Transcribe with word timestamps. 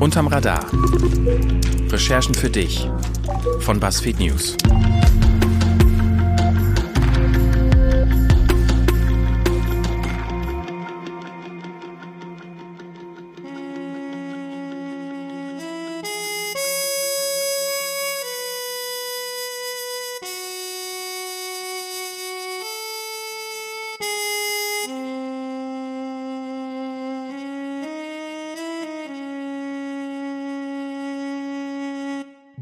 Unterm 0.00 0.26
Radar. 0.26 0.66
Recherchen 1.90 2.34
für 2.34 2.50
dich 2.50 2.88
von 3.60 3.80
BuzzFeed 3.80 4.20
News. 4.20 4.56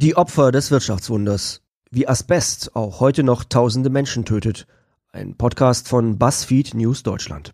Die 0.03 0.17
Opfer 0.17 0.51
des 0.51 0.73
Wirtschaftswunders. 0.73 1.63
Wie 1.93 2.09
Asbest 2.09 2.75
auch 2.75 2.99
heute 2.99 3.23
noch 3.23 3.45
tausende 3.45 3.89
Menschen 3.89 4.25
tötet. 4.25 4.67
Ein 5.13 5.37
Podcast 5.37 5.87
von 5.87 6.19
BuzzFeed 6.19 6.75
News 6.75 7.05
Deutschland. 7.05 7.53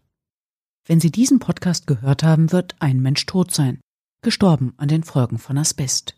Wenn 0.86 0.98
Sie 0.98 1.10
diesen 1.10 1.40
Podcast 1.40 1.86
gehört 1.86 2.22
haben, 2.22 2.50
wird 2.50 2.74
ein 2.78 3.02
Mensch 3.02 3.26
tot 3.26 3.52
sein. 3.52 3.80
Gestorben 4.22 4.72
an 4.78 4.88
den 4.88 5.02
Folgen 5.02 5.36
von 5.36 5.58
Asbest. 5.58 6.16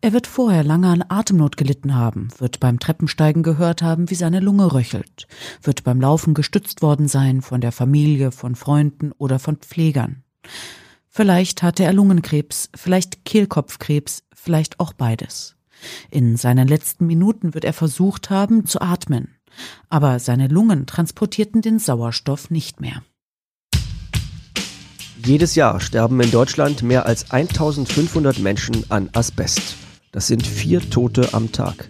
Er 0.00 0.12
wird 0.12 0.26
vorher 0.26 0.64
lange 0.64 0.88
an 0.88 1.04
Atemnot 1.08 1.56
gelitten 1.56 1.94
haben, 1.94 2.26
wird 2.38 2.58
beim 2.58 2.80
Treppensteigen 2.80 3.44
gehört 3.44 3.82
haben, 3.82 4.10
wie 4.10 4.16
seine 4.16 4.40
Lunge 4.40 4.72
röchelt, 4.72 5.28
wird 5.62 5.84
beim 5.84 6.00
Laufen 6.00 6.34
gestützt 6.34 6.82
worden 6.82 7.06
sein 7.06 7.40
von 7.40 7.60
der 7.60 7.70
Familie, 7.70 8.32
von 8.32 8.56
Freunden 8.56 9.12
oder 9.12 9.38
von 9.38 9.58
Pflegern. 9.58 10.24
Vielleicht 11.14 11.62
hatte 11.62 11.84
er 11.84 11.92
Lungenkrebs, 11.92 12.70
vielleicht 12.74 13.26
Kehlkopfkrebs, 13.26 14.22
vielleicht 14.34 14.80
auch 14.80 14.94
beides. 14.94 15.56
In 16.10 16.38
seinen 16.38 16.66
letzten 16.66 17.06
Minuten 17.06 17.52
wird 17.52 17.66
er 17.66 17.74
versucht 17.74 18.30
haben 18.30 18.64
zu 18.64 18.80
atmen, 18.80 19.36
aber 19.90 20.18
seine 20.20 20.48
Lungen 20.48 20.86
transportierten 20.86 21.60
den 21.60 21.78
Sauerstoff 21.78 22.50
nicht 22.50 22.80
mehr. 22.80 23.02
Jedes 25.22 25.54
Jahr 25.54 25.80
sterben 25.80 26.18
in 26.22 26.30
Deutschland 26.30 26.82
mehr 26.82 27.04
als 27.04 27.30
1500 27.30 28.38
Menschen 28.38 28.90
an 28.90 29.10
Asbest. 29.12 29.76
Das 30.12 30.28
sind 30.28 30.46
vier 30.46 30.80
Tote 30.88 31.34
am 31.34 31.52
Tag. 31.52 31.88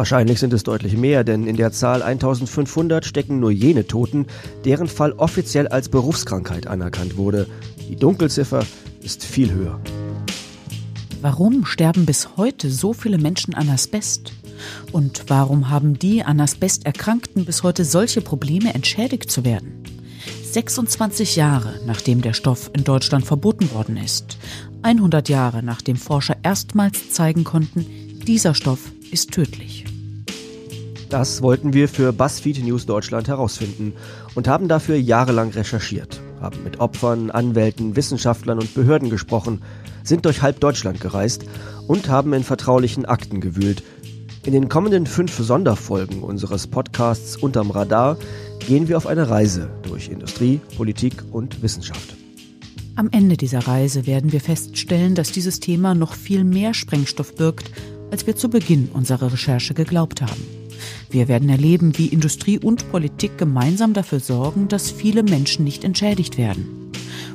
Wahrscheinlich 0.00 0.40
sind 0.40 0.54
es 0.54 0.62
deutlich 0.62 0.96
mehr, 0.96 1.24
denn 1.24 1.46
in 1.46 1.56
der 1.56 1.72
Zahl 1.72 2.02
1500 2.02 3.04
stecken 3.04 3.38
nur 3.38 3.50
jene 3.50 3.86
Toten, 3.86 4.24
deren 4.64 4.88
Fall 4.88 5.12
offiziell 5.12 5.68
als 5.68 5.90
Berufskrankheit 5.90 6.66
anerkannt 6.66 7.18
wurde, 7.18 7.46
die 7.86 7.96
Dunkelziffer 7.96 8.64
ist 9.02 9.22
viel 9.22 9.52
höher. 9.52 9.78
Warum 11.20 11.66
sterben 11.66 12.06
bis 12.06 12.38
heute 12.38 12.70
so 12.70 12.94
viele 12.94 13.18
Menschen 13.18 13.52
an 13.52 13.68
Asbest? 13.68 14.32
Und 14.90 15.24
warum 15.28 15.68
haben 15.68 15.98
die 15.98 16.22
an 16.22 16.40
Asbest 16.40 16.86
Erkrankten 16.86 17.44
bis 17.44 17.62
heute 17.62 17.84
solche 17.84 18.22
Probleme, 18.22 18.72
entschädigt 18.72 19.30
zu 19.30 19.44
werden? 19.44 19.84
26 20.50 21.36
Jahre 21.36 21.78
nachdem 21.84 22.22
der 22.22 22.32
Stoff 22.32 22.70
in 22.72 22.84
Deutschland 22.84 23.26
verboten 23.26 23.70
worden 23.72 23.98
ist, 23.98 24.38
100 24.80 25.28
Jahre 25.28 25.62
nachdem 25.62 25.96
Forscher 25.96 26.38
erstmals 26.42 27.10
zeigen 27.10 27.44
konnten, 27.44 27.84
dieser 28.26 28.54
Stoff 28.54 28.80
ist 29.10 29.32
tödlich. 29.32 29.84
Das 31.10 31.42
wollten 31.42 31.74
wir 31.74 31.88
für 31.88 32.12
BuzzFeed 32.12 32.64
News 32.64 32.86
Deutschland 32.86 33.28
herausfinden 33.28 33.92
und 34.34 34.48
haben 34.48 34.68
dafür 34.68 34.96
jahrelang 34.96 35.50
recherchiert 35.50 36.20
haben 36.40 36.62
mit 36.64 36.80
Opfern, 36.80 37.30
Anwälten, 37.30 37.96
Wissenschaftlern 37.96 38.58
und 38.58 38.74
Behörden 38.74 39.10
gesprochen, 39.10 39.62
sind 40.02 40.24
durch 40.24 40.42
halb 40.42 40.60
Deutschland 40.60 41.00
gereist 41.00 41.44
und 41.86 42.08
haben 42.08 42.32
in 42.32 42.42
vertraulichen 42.42 43.04
Akten 43.04 43.40
gewühlt. 43.40 43.82
In 44.44 44.52
den 44.54 44.68
kommenden 44.68 45.06
fünf 45.06 45.36
Sonderfolgen 45.36 46.22
unseres 46.22 46.66
Podcasts 46.66 47.36
Unterm 47.36 47.70
Radar 47.70 48.16
gehen 48.58 48.88
wir 48.88 48.96
auf 48.96 49.06
eine 49.06 49.28
Reise 49.28 49.70
durch 49.82 50.08
Industrie, 50.08 50.60
Politik 50.76 51.22
und 51.30 51.62
Wissenschaft. 51.62 52.16
Am 52.96 53.08
Ende 53.12 53.36
dieser 53.36 53.66
Reise 53.66 54.06
werden 54.06 54.32
wir 54.32 54.40
feststellen, 54.40 55.14
dass 55.14 55.32
dieses 55.32 55.60
Thema 55.60 55.94
noch 55.94 56.14
viel 56.14 56.44
mehr 56.44 56.74
Sprengstoff 56.74 57.34
birgt, 57.34 57.70
als 58.10 58.26
wir 58.26 58.34
zu 58.36 58.48
Beginn 58.48 58.88
unserer 58.92 59.32
Recherche 59.32 59.74
geglaubt 59.74 60.22
haben. 60.22 60.59
Wir 61.10 61.28
werden 61.28 61.48
erleben, 61.48 61.98
wie 61.98 62.06
Industrie 62.06 62.58
und 62.58 62.90
Politik 62.90 63.38
gemeinsam 63.38 63.92
dafür 63.92 64.20
sorgen, 64.20 64.68
dass 64.68 64.90
viele 64.90 65.22
Menschen 65.22 65.64
nicht 65.64 65.84
entschädigt 65.84 66.38
werden. 66.38 66.92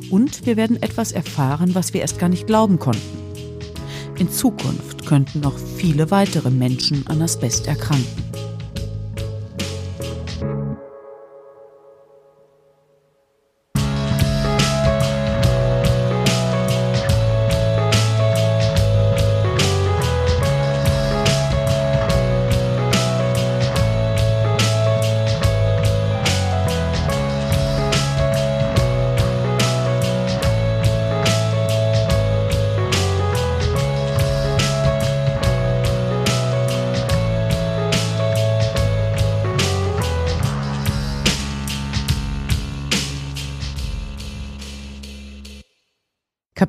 Und 0.10 0.46
wir 0.46 0.58
werden 0.58 0.82
etwas 0.82 1.12
erfahren, 1.12 1.76
was 1.76 1.94
wir 1.94 2.02
erst 2.02 2.20
gar 2.20 2.30
nicht 2.30 2.48
glauben 2.48 2.80
konnten. 2.80 3.26
In 4.18 4.30
Zukunft 4.30 5.06
könnten 5.06 5.42
noch 5.42 5.58
viele 5.78 6.12
weitere 6.12 6.50
Menschen 6.50 7.06
an 7.08 7.22
Asbest 7.22 7.68
erkranken. 7.68 8.25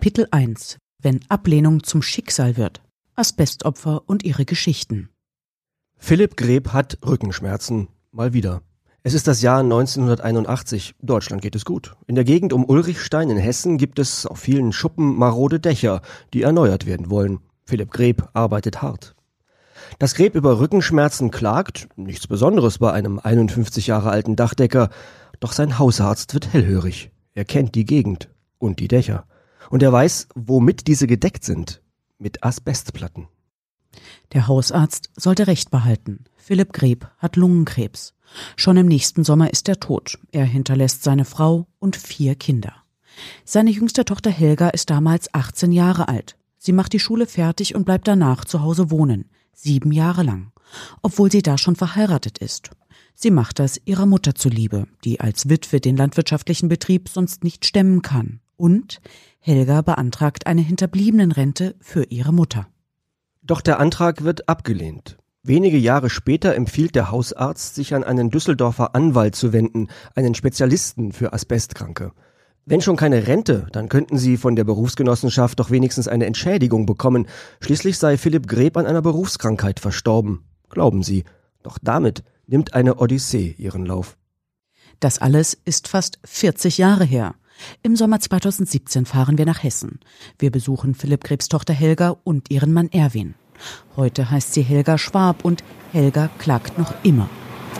Kapitel 0.06 0.28
1 0.30 0.78
Wenn 1.02 1.18
Ablehnung 1.28 1.82
zum 1.82 2.00
Schicksal 2.00 2.56
wird. 2.56 2.80
Asbestopfer 3.16 4.02
und 4.06 4.22
ihre 4.22 4.44
Geschichten. 4.44 5.08
Philipp 5.98 6.36
Greb 6.36 6.68
hat 6.68 6.98
Rückenschmerzen. 7.04 7.88
Mal 8.12 8.32
wieder. 8.32 8.62
Es 9.02 9.14
ist 9.14 9.26
das 9.26 9.42
Jahr 9.42 9.58
1981. 9.58 10.94
Deutschland 11.02 11.42
geht 11.42 11.56
es 11.56 11.64
gut. 11.64 11.96
In 12.06 12.14
der 12.14 12.22
Gegend 12.22 12.52
um 12.52 12.64
Ulrichstein 12.64 13.30
in 13.30 13.36
Hessen 13.36 13.78
gibt 13.78 13.98
es 13.98 14.26
auf 14.26 14.38
vielen 14.38 14.72
Schuppen 14.72 15.16
marode 15.16 15.58
Dächer, 15.58 16.02
die 16.32 16.42
erneuert 16.42 16.86
werden 16.86 17.10
wollen. 17.10 17.40
Philipp 17.64 17.90
Greb 17.90 18.28
arbeitet 18.32 18.82
hart. 18.82 19.16
Dass 19.98 20.14
Greb 20.14 20.36
über 20.36 20.60
Rückenschmerzen 20.60 21.32
klagt, 21.32 21.88
nichts 21.96 22.28
Besonderes 22.28 22.78
bei 22.78 22.92
einem 22.92 23.18
51 23.18 23.88
Jahre 23.88 24.10
alten 24.10 24.36
Dachdecker, 24.36 24.88
doch 25.40 25.50
sein 25.50 25.80
Hausarzt 25.80 26.32
wird 26.32 26.52
hellhörig. 26.52 27.10
Er 27.34 27.44
kennt 27.44 27.74
die 27.74 27.84
Gegend 27.84 28.28
und 28.58 28.78
die 28.78 28.86
Dächer. 28.86 29.26
Und 29.70 29.82
er 29.82 29.92
weiß, 29.92 30.28
womit 30.34 30.86
diese 30.86 31.06
gedeckt 31.06 31.44
sind. 31.44 31.82
Mit 32.18 32.42
Asbestplatten. 32.42 33.28
Der 34.32 34.48
Hausarzt 34.48 35.10
sollte 35.16 35.46
Recht 35.46 35.70
behalten. 35.70 36.24
Philipp 36.36 36.72
Greb 36.72 37.08
hat 37.18 37.36
Lungenkrebs. 37.36 38.14
Schon 38.56 38.76
im 38.76 38.86
nächsten 38.86 39.24
Sommer 39.24 39.50
ist 39.50 39.68
er 39.68 39.80
tot. 39.80 40.18
Er 40.32 40.44
hinterlässt 40.44 41.02
seine 41.02 41.24
Frau 41.24 41.66
und 41.78 41.96
vier 41.96 42.34
Kinder. 42.34 42.74
Seine 43.44 43.70
jüngste 43.70 44.04
Tochter 44.04 44.30
Helga 44.30 44.68
ist 44.68 44.90
damals 44.90 45.32
18 45.32 45.72
Jahre 45.72 46.08
alt. 46.08 46.36
Sie 46.58 46.72
macht 46.72 46.92
die 46.92 47.00
Schule 47.00 47.26
fertig 47.26 47.74
und 47.74 47.84
bleibt 47.84 48.08
danach 48.08 48.44
zu 48.44 48.62
Hause 48.62 48.90
wohnen. 48.90 49.30
Sieben 49.52 49.92
Jahre 49.92 50.22
lang. 50.22 50.52
Obwohl 51.02 51.30
sie 51.30 51.42
da 51.42 51.56
schon 51.58 51.76
verheiratet 51.76 52.38
ist. 52.38 52.70
Sie 53.14 53.30
macht 53.30 53.58
das 53.58 53.80
ihrer 53.84 54.04
Mutter 54.04 54.34
zuliebe, 54.34 54.86
die 55.04 55.20
als 55.20 55.48
Witwe 55.48 55.80
den 55.80 55.96
landwirtschaftlichen 55.96 56.68
Betrieb 56.68 57.08
sonst 57.08 57.44
nicht 57.44 57.64
stemmen 57.64 58.02
kann. 58.02 58.40
Und 58.56 59.00
Helga 59.38 59.82
beantragt 59.82 60.46
eine 60.46 60.62
Hinterbliebenenrente 60.62 61.76
für 61.80 62.04
ihre 62.04 62.32
Mutter. 62.32 62.66
Doch 63.42 63.60
der 63.60 63.78
Antrag 63.78 64.24
wird 64.24 64.48
abgelehnt. 64.48 65.18
Wenige 65.42 65.78
Jahre 65.78 66.10
später 66.10 66.56
empfiehlt 66.56 66.96
der 66.96 67.12
Hausarzt, 67.12 67.76
sich 67.76 67.94
an 67.94 68.02
einen 68.02 68.30
Düsseldorfer 68.30 68.96
Anwalt 68.96 69.36
zu 69.36 69.52
wenden, 69.52 69.86
einen 70.16 70.34
Spezialisten 70.34 71.12
für 71.12 71.32
Asbestkranke. 71.32 72.12
Wenn 72.64 72.80
schon 72.80 72.96
keine 72.96 73.28
Rente, 73.28 73.68
dann 73.70 73.88
könnten 73.88 74.18
sie 74.18 74.36
von 74.36 74.56
der 74.56 74.64
Berufsgenossenschaft 74.64 75.60
doch 75.60 75.70
wenigstens 75.70 76.08
eine 76.08 76.26
Entschädigung 76.26 76.84
bekommen. 76.84 77.28
Schließlich 77.60 77.96
sei 77.96 78.16
Philipp 78.18 78.48
Greb 78.48 78.76
an 78.76 78.86
einer 78.86 79.02
Berufskrankheit 79.02 79.78
verstorben. 79.78 80.42
Glauben 80.68 81.04
sie. 81.04 81.22
Doch 81.62 81.78
damit 81.80 82.24
nimmt 82.48 82.74
eine 82.74 82.96
Odyssee 82.96 83.54
ihren 83.56 83.86
Lauf. 83.86 84.16
Das 84.98 85.20
alles 85.20 85.56
ist 85.64 85.86
fast 85.86 86.18
40 86.24 86.78
Jahre 86.78 87.04
her. 87.04 87.36
Im 87.82 87.96
Sommer 87.96 88.20
2017 88.20 89.06
fahren 89.06 89.38
wir 89.38 89.46
nach 89.46 89.62
Hessen. 89.62 90.00
Wir 90.38 90.50
besuchen 90.50 90.94
Philipp 90.94 91.24
Krebs 91.24 91.48
Tochter 91.48 91.74
Helga 91.74 92.16
und 92.24 92.50
ihren 92.50 92.72
Mann 92.72 92.90
Erwin. 92.92 93.34
Heute 93.96 94.30
heißt 94.30 94.52
sie 94.54 94.62
Helga 94.62 94.98
Schwab 94.98 95.44
und 95.44 95.64
Helga 95.92 96.28
klagt 96.38 96.78
noch 96.78 96.92
immer. 97.02 97.28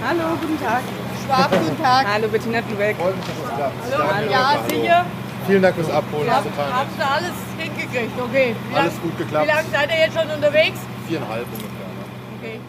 Hallo, 0.06 0.36
guten 0.40 0.58
Tag. 0.62 0.82
Schwab, 1.26 1.50
guten 1.50 1.82
Tag. 1.82 2.06
Hallo, 2.12 2.28
Bettina 2.28 2.60
Dubeck. 2.62 2.96
Klappt. 2.96 3.74
Hallo, 4.14 4.30
ja, 4.30 4.58
sicher. 4.68 5.06
Vielen 5.46 5.62
Dank 5.62 5.76
fürs 5.76 5.90
Abholen. 5.90 6.26
Ja, 6.26 6.34
haben 6.36 6.44
nett. 6.44 6.54
Sie 6.96 7.02
alles 7.02 7.32
hingekriegt? 7.58 8.20
Okay. 8.20 8.54
Wie 8.70 8.74
Alles 8.74 8.92
lang- 8.94 9.02
gut 9.02 9.18
geklappt. 9.18 9.46
Wie 9.46 9.50
lange 9.52 9.68
seid 9.70 9.90
ihr 9.90 9.98
jetzt 9.98 10.18
schon 10.18 10.30
unterwegs? 10.30 10.78
Viereinhalb 11.06 11.46
ungefähr. 11.46 11.68
Ne? 11.68 12.38
Okay. 12.40 12.60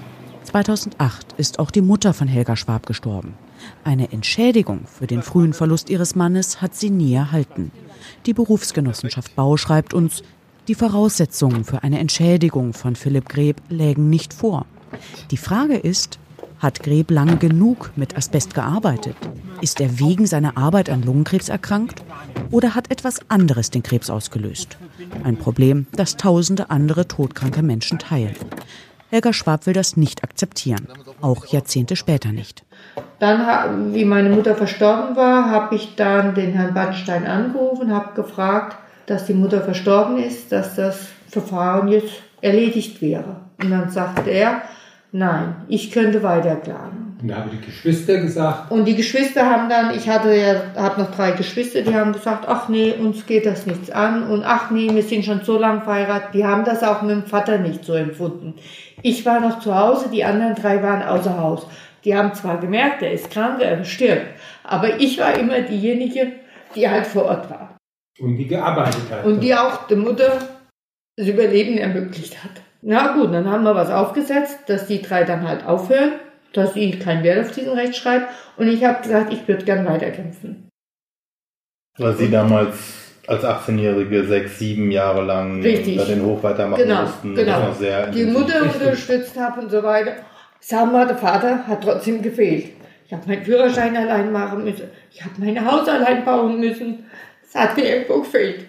2008 0.44 1.34
ist 1.38 1.60
auch 1.60 1.72
die 1.72 1.82
Mutter 1.82 2.14
von 2.14 2.28
Helga 2.28 2.56
Schwab 2.56 2.86
gestorben. 2.86 3.34
Eine 3.84 4.12
Entschädigung 4.12 4.82
für 4.86 5.08
den 5.08 5.22
frühen 5.22 5.54
Verlust 5.54 5.90
ihres 5.90 6.16
Mannes 6.16 6.62
hat 6.62 6.76
sie 6.76 6.90
nie 6.90 7.14
erhalten. 7.14 7.72
Die 8.26 8.34
Berufsgenossenschaft 8.34 9.36
Bau 9.36 9.58
schreibt 9.58 9.94
uns, 9.94 10.24
die 10.68 10.76
Voraussetzungen 10.76 11.64
für 11.64 11.84
eine 11.84 12.00
Entschädigung 12.00 12.74
von 12.74 12.96
Philipp 12.96 13.30
Greb 13.30 13.62
lägen 13.70 14.10
nicht 14.10 14.34
vor. 14.34 14.66
Die 15.32 15.38
Frage 15.38 15.78
ist, 15.78 16.20
hat 16.60 16.82
Greb 16.82 17.12
lange 17.12 17.38
genug 17.38 17.92
mit 17.96 18.18
Asbest 18.18 18.54
gearbeitet? 18.54 19.16
Ist 19.62 19.80
er 19.80 20.00
wegen 20.00 20.26
seiner 20.26 20.58
Arbeit 20.58 20.90
an 20.90 21.04
Lungenkrebs 21.04 21.50
erkrankt? 21.50 22.04
Oder 22.52 22.76
hat 22.76 22.92
etwas 22.92 23.20
anderes 23.30 23.70
den 23.70 23.84
Krebs 23.84 24.10
ausgelöst? 24.10 24.78
Ein 25.24 25.38
Problem, 25.38 25.88
das 25.94 26.18
tausende 26.18 26.70
andere 26.70 27.08
todkranke 27.08 27.62
Menschen 27.62 28.00
teilen. 28.00 28.36
Helga 29.10 29.32
Schwab 29.34 29.66
will 29.66 29.74
das 29.74 29.96
nicht 29.96 30.24
akzeptieren, 30.24 30.88
auch 31.22 31.46
Jahrzehnte 31.46 31.96
später 31.96 32.32
nicht. 32.34 32.66
Dann, 33.20 33.94
wie 33.94 34.06
meine 34.06 34.30
Mutter 34.30 34.56
verstorben 34.56 35.16
war, 35.16 35.50
habe 35.50 35.76
ich 35.76 35.96
dann 35.96 36.36
den 36.36 36.54
Herrn 36.54 36.74
Bannstein 36.74 37.26
angerufen, 37.26 37.94
habe 37.94 38.14
gefragt, 38.16 38.78
dass 39.08 39.26
die 39.26 39.34
Mutter 39.34 39.62
verstorben 39.62 40.18
ist, 40.18 40.52
dass 40.52 40.76
das 40.76 41.08
Verfahren 41.30 41.88
jetzt 41.88 42.14
erledigt 42.42 43.02
wäre. 43.02 43.38
Und 43.62 43.72
dann 43.72 43.90
sagte 43.90 44.30
er, 44.30 44.62
nein, 45.12 45.56
ich 45.68 45.92
könnte 45.92 46.22
weiterklagen. 46.22 47.08
Und 47.20 47.30
da 47.30 47.38
haben 47.38 47.50
die 47.52 47.66
Geschwister 47.66 48.20
gesagt, 48.20 48.70
Und 48.70 48.86
die 48.86 48.96
Geschwister 48.96 49.50
haben 49.50 49.70
dann, 49.70 49.96
ich 49.96 50.08
hatte 50.08 50.36
ja, 50.36 50.62
habe 50.76 51.02
noch 51.02 51.10
drei 51.10 51.32
Geschwister, 51.32 51.82
die 51.82 51.96
haben 51.96 52.14
gesagt, 52.14 52.46
ach 52.48 52.70
nee, 52.70 52.94
uns 52.94 53.26
geht 53.26 53.48
das 53.48 53.66
nichts 53.66 53.90
an 53.90 54.30
und 54.30 54.44
ach 54.46 54.70
nee, 54.70 54.90
wir 54.94 55.02
sind 55.02 55.26
schon 55.26 55.42
so 55.42 55.58
lange 55.58 55.82
verheiratet. 55.82 56.36
Die 56.36 56.46
haben 56.46 56.64
das 56.64 56.84
auch 56.84 57.02
mit 57.02 57.12
dem 57.12 57.26
Vater 57.26 57.58
nicht 57.58 57.84
so 57.84 57.94
empfunden. 57.94 58.54
Ich 59.02 59.26
war 59.26 59.40
noch 59.40 59.60
zu 59.60 59.76
Hause, 59.76 60.10
die 60.12 60.24
anderen 60.24 60.54
drei 60.54 60.84
waren 60.84 61.02
außer 61.02 61.40
Haus. 61.40 61.66
Die 62.04 62.16
haben 62.16 62.34
zwar 62.34 62.60
gemerkt, 62.60 63.02
er 63.02 63.12
ist 63.12 63.32
krank, 63.32 63.62
er 63.62 63.84
stirbt, 63.84 64.28
aber 64.64 65.00
ich 65.00 65.20
war 65.20 65.38
immer 65.38 65.62
diejenige, 65.62 66.32
die 66.76 66.90
halt 66.90 67.08
vor 67.08 67.26
Ort 67.26 67.50
war 67.50 67.76
und 68.20 68.38
die 68.38 68.48
gearbeitet 68.48 69.02
hat. 69.12 69.26
und 69.26 69.40
die 69.42 69.54
auch 69.56 69.88
der 69.88 69.98
Mutter 69.98 70.40
das 71.18 71.28
Überleben 71.28 71.78
ermöglicht 71.78 72.44
hat. 72.44 72.52
Na 72.82 73.14
gut, 73.14 73.34
dann 73.34 73.50
haben 73.50 73.64
wir 73.64 73.74
was 73.76 73.90
aufgesetzt, 73.90 74.60
dass 74.68 74.86
die 74.88 75.02
drei 75.02 75.24
dann 75.24 75.48
halt 75.48 75.66
aufhören, 75.66 76.14
dass 76.54 76.74
sie 76.76 76.92
keinen 76.92 77.24
Wert 77.24 77.46
auf 77.48 77.52
diesen 77.52 77.74
Recht 77.74 77.96
schreibt. 77.96 78.28
Und 78.56 78.68
ich 78.68 78.84
habe 78.86 79.02
gesagt, 79.02 79.34
ich 79.34 79.48
würde 79.48 79.66
gern 79.66 79.86
weiterkämpfen. 79.86 80.70
Weil 81.98 82.14
sie 82.16 82.30
damals 82.30 82.76
als 83.26 83.44
18-Jährige 83.44 84.26
sechs, 84.26 84.60
sieben 84.60 84.92
Jahre 84.92 85.24
lang 85.24 85.62
Richtig. 85.62 85.98
da 85.98 86.06
den 86.06 86.22
Hof 86.24 86.44
weitermachen 86.44 86.84
Genau, 86.84 87.02
mussten. 87.02 87.36
genau. 87.36 87.74
Die. 88.14 88.26
Mutter 88.26 88.62
unterstützt 88.62 89.38
habe 89.38 89.62
und 89.62 89.70
so 89.72 89.82
weiter. 89.84 90.14
Wir, 90.62 91.06
der 91.06 91.18
Vater 91.18 91.68
hat 91.68 91.84
trotzdem 91.84 92.22
gefehlt. 92.22 92.72
Ich 93.06 93.14
habe 93.14 93.28
meinen 93.28 93.46
Führerschein 93.46 93.96
allein 93.96 94.32
machen 94.32 94.64
müssen. 94.64 94.90
Ich 95.12 95.24
habe 95.24 95.34
mein 95.38 95.66
Haus 95.66 95.88
allein 95.88 96.26
bauen 96.26 96.60
müssen. 96.60 97.06
Es 97.48 97.56
hat 97.56 97.78
mir 97.78 97.86
irgendwo 97.86 98.20
gefehlt. 98.22 98.66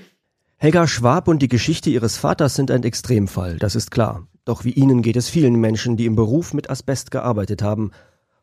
Helga 0.57 0.87
Schwab 0.87 1.29
und 1.29 1.41
die 1.41 1.49
Geschichte 1.49 1.91
ihres 1.91 2.17
Vaters 2.17 2.55
sind 2.55 2.71
ein 2.71 2.83
Extremfall, 2.83 3.59
das 3.59 3.77
ist 3.77 3.91
klar. 3.91 4.27
Doch 4.45 4.65
wie 4.65 4.71
ihnen 4.71 5.03
geht 5.03 5.17
es 5.17 5.29
vielen 5.29 5.57
Menschen, 5.57 5.97
die 5.97 6.07
im 6.07 6.17
Beruf 6.17 6.55
mit 6.55 6.71
Asbest 6.71 7.11
gearbeitet 7.11 7.63
haben. 7.63 7.93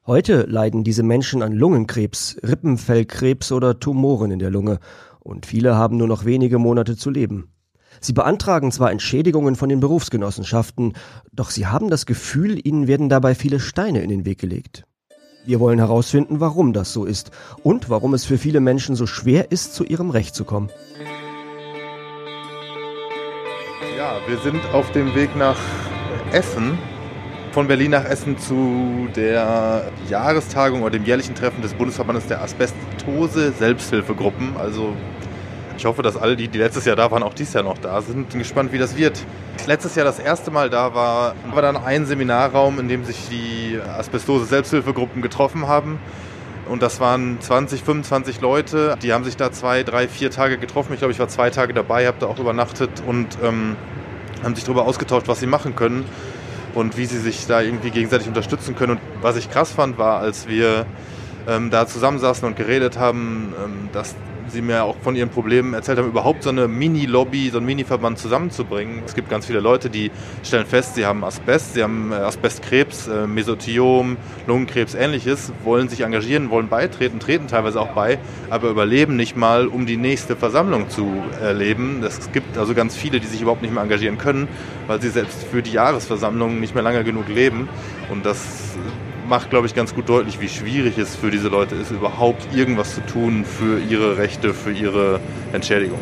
Heute 0.05 0.43
leiden 0.43 0.83
diese 0.83 1.03
Menschen 1.03 1.41
an 1.41 1.51
Lungenkrebs, 1.51 2.37
Rippenfellkrebs 2.43 3.51
oder 3.51 3.79
Tumoren 3.79 4.31
in 4.31 4.39
der 4.39 4.51
Lunge. 4.51 4.79
Und 5.19 5.45
viele 5.45 5.75
haben 5.75 5.97
nur 5.97 6.07
noch 6.07 6.25
wenige 6.25 6.59
Monate 6.59 6.95
zu 6.95 7.09
leben. 7.09 7.54
Sie 8.01 8.13
beantragen 8.13 8.71
zwar 8.71 8.91
Entschädigungen 8.91 9.55
von 9.55 9.69
den 9.69 9.79
Berufsgenossenschaften, 9.79 10.93
doch 11.31 11.49
sie 11.49 11.67
haben 11.67 11.89
das 11.89 12.05
Gefühl, 12.05 12.59
ihnen 12.65 12.87
werden 12.87 13.09
dabei 13.09 13.35
viele 13.35 13.59
Steine 13.59 14.01
in 14.01 14.09
den 14.09 14.25
Weg 14.25 14.39
gelegt. 14.39 14.83
Wir 15.45 15.59
wollen 15.59 15.77
herausfinden, 15.77 16.39
warum 16.39 16.73
das 16.73 16.91
so 16.91 17.05
ist 17.05 17.29
und 17.61 17.89
warum 17.89 18.15
es 18.15 18.25
für 18.25 18.39
viele 18.39 18.59
Menschen 18.59 18.95
so 18.95 19.05
schwer 19.05 19.51
ist, 19.51 19.75
zu 19.75 19.83
ihrem 19.83 20.09
Recht 20.09 20.33
zu 20.33 20.43
kommen. 20.43 20.69
Ja, 23.95 24.17
wir 24.27 24.37
sind 24.39 24.59
auf 24.73 24.91
dem 24.91 25.13
Weg 25.13 25.35
nach 25.35 25.57
Essen. 26.31 26.77
Von 27.51 27.67
Berlin 27.67 27.91
nach 27.91 28.05
Essen 28.05 28.37
zu 28.37 29.07
der 29.15 29.91
Jahrestagung 30.09 30.81
oder 30.81 30.91
dem 30.91 31.05
jährlichen 31.05 31.35
Treffen 31.35 31.61
des 31.61 31.73
Bundesverbandes 31.73 32.27
der 32.27 32.41
Asbestose 32.41 33.53
Selbsthilfegruppen. 33.53 34.57
Also 34.57 34.93
ich 35.77 35.85
hoffe, 35.85 36.01
dass 36.01 36.17
alle, 36.17 36.35
die, 36.35 36.47
die 36.47 36.57
letztes 36.57 36.85
Jahr 36.85 36.95
da 36.95 37.11
waren, 37.11 37.23
auch 37.23 37.33
dieses 37.33 37.53
Jahr 37.53 37.63
noch 37.63 37.77
da 37.77 38.01
sind. 38.01 38.29
Bin 38.29 38.39
gespannt, 38.39 38.71
wie 38.71 38.77
das 38.77 38.95
wird. 38.95 39.23
Letztes 39.67 39.95
Jahr 39.95 40.05
das 40.05 40.19
erste 40.19 40.51
Mal 40.51 40.69
da 40.69 40.93
war, 40.93 41.35
war 41.51 41.61
dann 41.61 41.77
ein 41.77 42.05
Seminarraum, 42.05 42.79
in 42.79 42.87
dem 42.87 43.03
sich 43.03 43.17
die 43.29 43.79
Asbestose 43.97 44.45
Selbsthilfegruppen 44.45 45.21
getroffen 45.21 45.67
haben. 45.67 45.99
Und 46.67 46.81
das 46.81 46.99
waren 46.99 47.39
20, 47.39 47.83
25 47.83 48.41
Leute. 48.41 48.97
Die 49.01 49.13
haben 49.13 49.23
sich 49.23 49.37
da 49.37 49.51
zwei, 49.51 49.83
drei, 49.83 50.07
vier 50.07 50.31
Tage 50.31 50.57
getroffen. 50.57 50.93
Ich 50.93 50.99
glaube, 50.99 51.11
ich 51.11 51.19
war 51.19 51.27
zwei 51.27 51.49
Tage 51.49 51.73
dabei, 51.73 52.07
habe 52.07 52.17
da 52.19 52.27
auch 52.27 52.39
übernachtet 52.39 53.03
und 53.05 53.37
ähm, 53.43 53.75
haben 54.43 54.55
sich 54.55 54.63
darüber 54.63 54.85
ausgetauscht, 54.85 55.27
was 55.27 55.39
sie 55.39 55.47
machen 55.47 55.75
können 55.75 56.05
und 56.73 56.97
wie 56.97 57.05
sie 57.05 57.19
sich 57.19 57.45
da 57.47 57.61
irgendwie 57.61 57.91
gegenseitig 57.91 58.27
unterstützen 58.27 58.75
können. 58.75 58.93
Und 58.93 59.01
was 59.21 59.35
ich 59.37 59.51
krass 59.51 59.71
fand, 59.71 59.97
war, 59.97 60.19
als 60.19 60.47
wir 60.47 60.85
ähm, 61.47 61.69
da 61.69 61.85
zusammensaßen 61.85 62.47
und 62.47 62.55
geredet 62.55 62.97
haben, 62.97 63.53
ähm, 63.63 63.89
dass 63.91 64.15
sie 64.47 64.61
mir 64.61 64.83
auch 64.83 64.95
von 65.01 65.15
ihren 65.15 65.29
Problemen 65.29 65.73
erzählt 65.73 65.97
haben, 65.97 66.07
überhaupt 66.07 66.43
so 66.43 66.49
eine 66.49 66.67
Mini-Lobby, 66.67 67.49
so 67.49 67.57
einen 67.57 67.65
Mini-Verband 67.65 68.17
zusammenzubringen. 68.17 69.03
Es 69.05 69.15
gibt 69.15 69.29
ganz 69.29 69.45
viele 69.45 69.59
Leute, 69.59 69.89
die 69.89 70.11
stellen 70.43 70.65
fest, 70.65 70.95
sie 70.95 71.05
haben 71.05 71.23
Asbest, 71.23 71.73
sie 71.73 71.83
haben 71.83 72.11
äh, 72.11 72.15
Asbestkrebs, 72.15 73.07
äh, 73.07 73.27
Mesotheliom, 73.27 74.17
Lungenkrebs, 74.47 74.93
ähnliches, 74.95 75.51
wollen 75.63 75.89
sich 75.89 76.01
engagieren, 76.01 76.49
wollen 76.49 76.69
beitreten, 76.69 77.19
treten 77.19 77.47
teilweise 77.47 77.79
auch 77.79 77.93
bei, 77.93 78.19
aber 78.49 78.69
überleben 78.69 79.15
nicht 79.15 79.35
mal, 79.35 79.67
um 79.67 79.85
die 79.85 79.97
nächste 79.97 80.35
Versammlung 80.35 80.89
zu 80.89 81.11
erleben. 81.41 82.03
Es 82.03 82.31
gibt 82.31 82.57
also 82.57 82.73
ganz 82.73 82.95
viele, 82.95 83.19
die 83.19 83.27
sich 83.27 83.41
überhaupt 83.41 83.61
nicht 83.61 83.73
mehr 83.73 83.83
engagieren 83.83 84.17
können, 84.17 84.47
weil 84.87 85.01
sie 85.01 85.09
selbst 85.09 85.43
für 85.43 85.61
die 85.61 85.71
Jahresversammlung 85.71 86.59
nicht 86.59 86.73
mehr 86.73 86.83
lange 86.83 87.03
genug 87.03 87.27
leben. 87.27 87.67
Und 88.09 88.25
das 88.25 88.75
macht, 89.27 89.49
glaube 89.49 89.67
ich, 89.67 89.75
ganz 89.75 89.93
gut 89.93 90.09
deutlich, 90.09 90.39
wie 90.39 90.49
schwierig 90.49 90.97
es 90.97 91.15
für 91.15 91.31
diese 91.31 91.49
Leute 91.49 91.75
ist, 91.75 91.91
überhaupt 91.91 92.53
irgendwas 92.53 92.95
zu 92.95 93.01
tun 93.05 93.45
für 93.45 93.79
ihre 93.79 94.17
Rechte, 94.17 94.53
für 94.53 94.71
ihre 94.71 95.19
Entschädigung. 95.53 95.99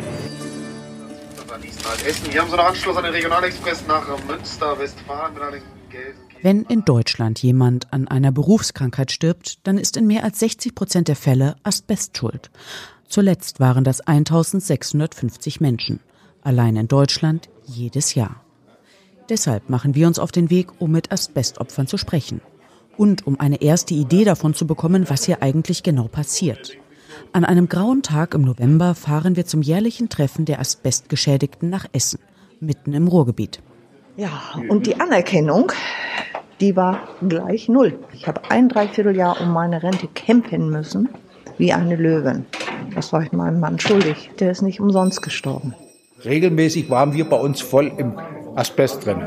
Hier 2.30 2.40
haben 2.40 2.50
Sie 2.50 2.56
noch 2.56 2.66
Anschluss 2.66 2.96
an 2.96 3.04
den 3.04 3.12
Regionalexpress 3.12 3.86
nach 3.86 4.06
Münster, 4.26 4.78
Westfalen. 4.78 5.34
Wenn 6.42 6.64
in 6.64 6.84
Deutschland 6.84 7.42
jemand 7.42 7.92
an 7.92 8.08
einer 8.08 8.32
Berufskrankheit 8.32 9.12
stirbt, 9.12 9.66
dann 9.66 9.78
ist 9.78 9.96
in 9.96 10.06
mehr 10.06 10.24
als 10.24 10.40
60 10.40 10.74
Prozent 10.74 11.08
der 11.08 11.16
Fälle 11.16 11.56
Asbest 11.62 12.18
schuld. 12.18 12.50
Zuletzt 13.08 13.60
waren 13.60 13.84
das 13.84 14.00
1650 14.00 15.60
Menschen. 15.60 16.00
Allein 16.42 16.76
in 16.76 16.88
Deutschland 16.88 17.48
jedes 17.64 18.14
Jahr. 18.14 18.44
Deshalb 19.30 19.70
machen 19.70 19.94
wir 19.94 20.06
uns 20.06 20.18
auf 20.18 20.32
den 20.32 20.50
Weg, 20.50 20.68
um 20.80 20.90
mit 20.90 21.12
Asbestopfern 21.12 21.86
zu 21.86 21.96
sprechen. 21.96 22.42
Und 22.96 23.26
um 23.26 23.40
eine 23.40 23.60
erste 23.60 23.94
Idee 23.94 24.24
davon 24.24 24.54
zu 24.54 24.66
bekommen, 24.66 25.08
was 25.08 25.24
hier 25.24 25.42
eigentlich 25.42 25.82
genau 25.82 26.08
passiert. 26.08 26.76
An 27.32 27.44
einem 27.44 27.68
grauen 27.68 28.02
Tag 28.02 28.34
im 28.34 28.42
November 28.42 28.94
fahren 28.94 29.36
wir 29.36 29.46
zum 29.46 29.62
jährlichen 29.62 30.08
Treffen 30.08 30.44
der 30.44 30.60
Asbestgeschädigten 30.60 31.70
nach 31.70 31.86
Essen, 31.92 32.20
mitten 32.60 32.92
im 32.92 33.08
Ruhrgebiet. 33.08 33.60
Ja, 34.16 34.30
und 34.68 34.86
die 34.86 35.00
Anerkennung, 35.00 35.72
die 36.60 36.76
war 36.76 37.08
gleich 37.28 37.68
null. 37.68 37.98
Ich 38.12 38.28
habe 38.28 38.42
ein 38.50 38.68
Dreivierteljahr 38.68 39.40
um 39.40 39.52
meine 39.52 39.82
Rente 39.82 40.06
kämpfen 40.06 40.70
müssen, 40.70 41.08
wie 41.58 41.72
eine 41.72 41.96
Löwin. 41.96 42.46
Das 42.94 43.12
war 43.12 43.22
ich 43.22 43.32
meinem 43.32 43.58
Mann 43.58 43.80
schuldig. 43.80 44.30
Der 44.38 44.52
ist 44.52 44.62
nicht 44.62 44.80
umsonst 44.80 45.22
gestorben. 45.22 45.74
Regelmäßig 46.24 46.88
waren 46.90 47.12
wir 47.12 47.28
bei 47.28 47.36
uns 47.36 47.60
voll 47.60 47.92
im 47.96 48.14
Asbest 48.54 49.04
drin. 49.04 49.22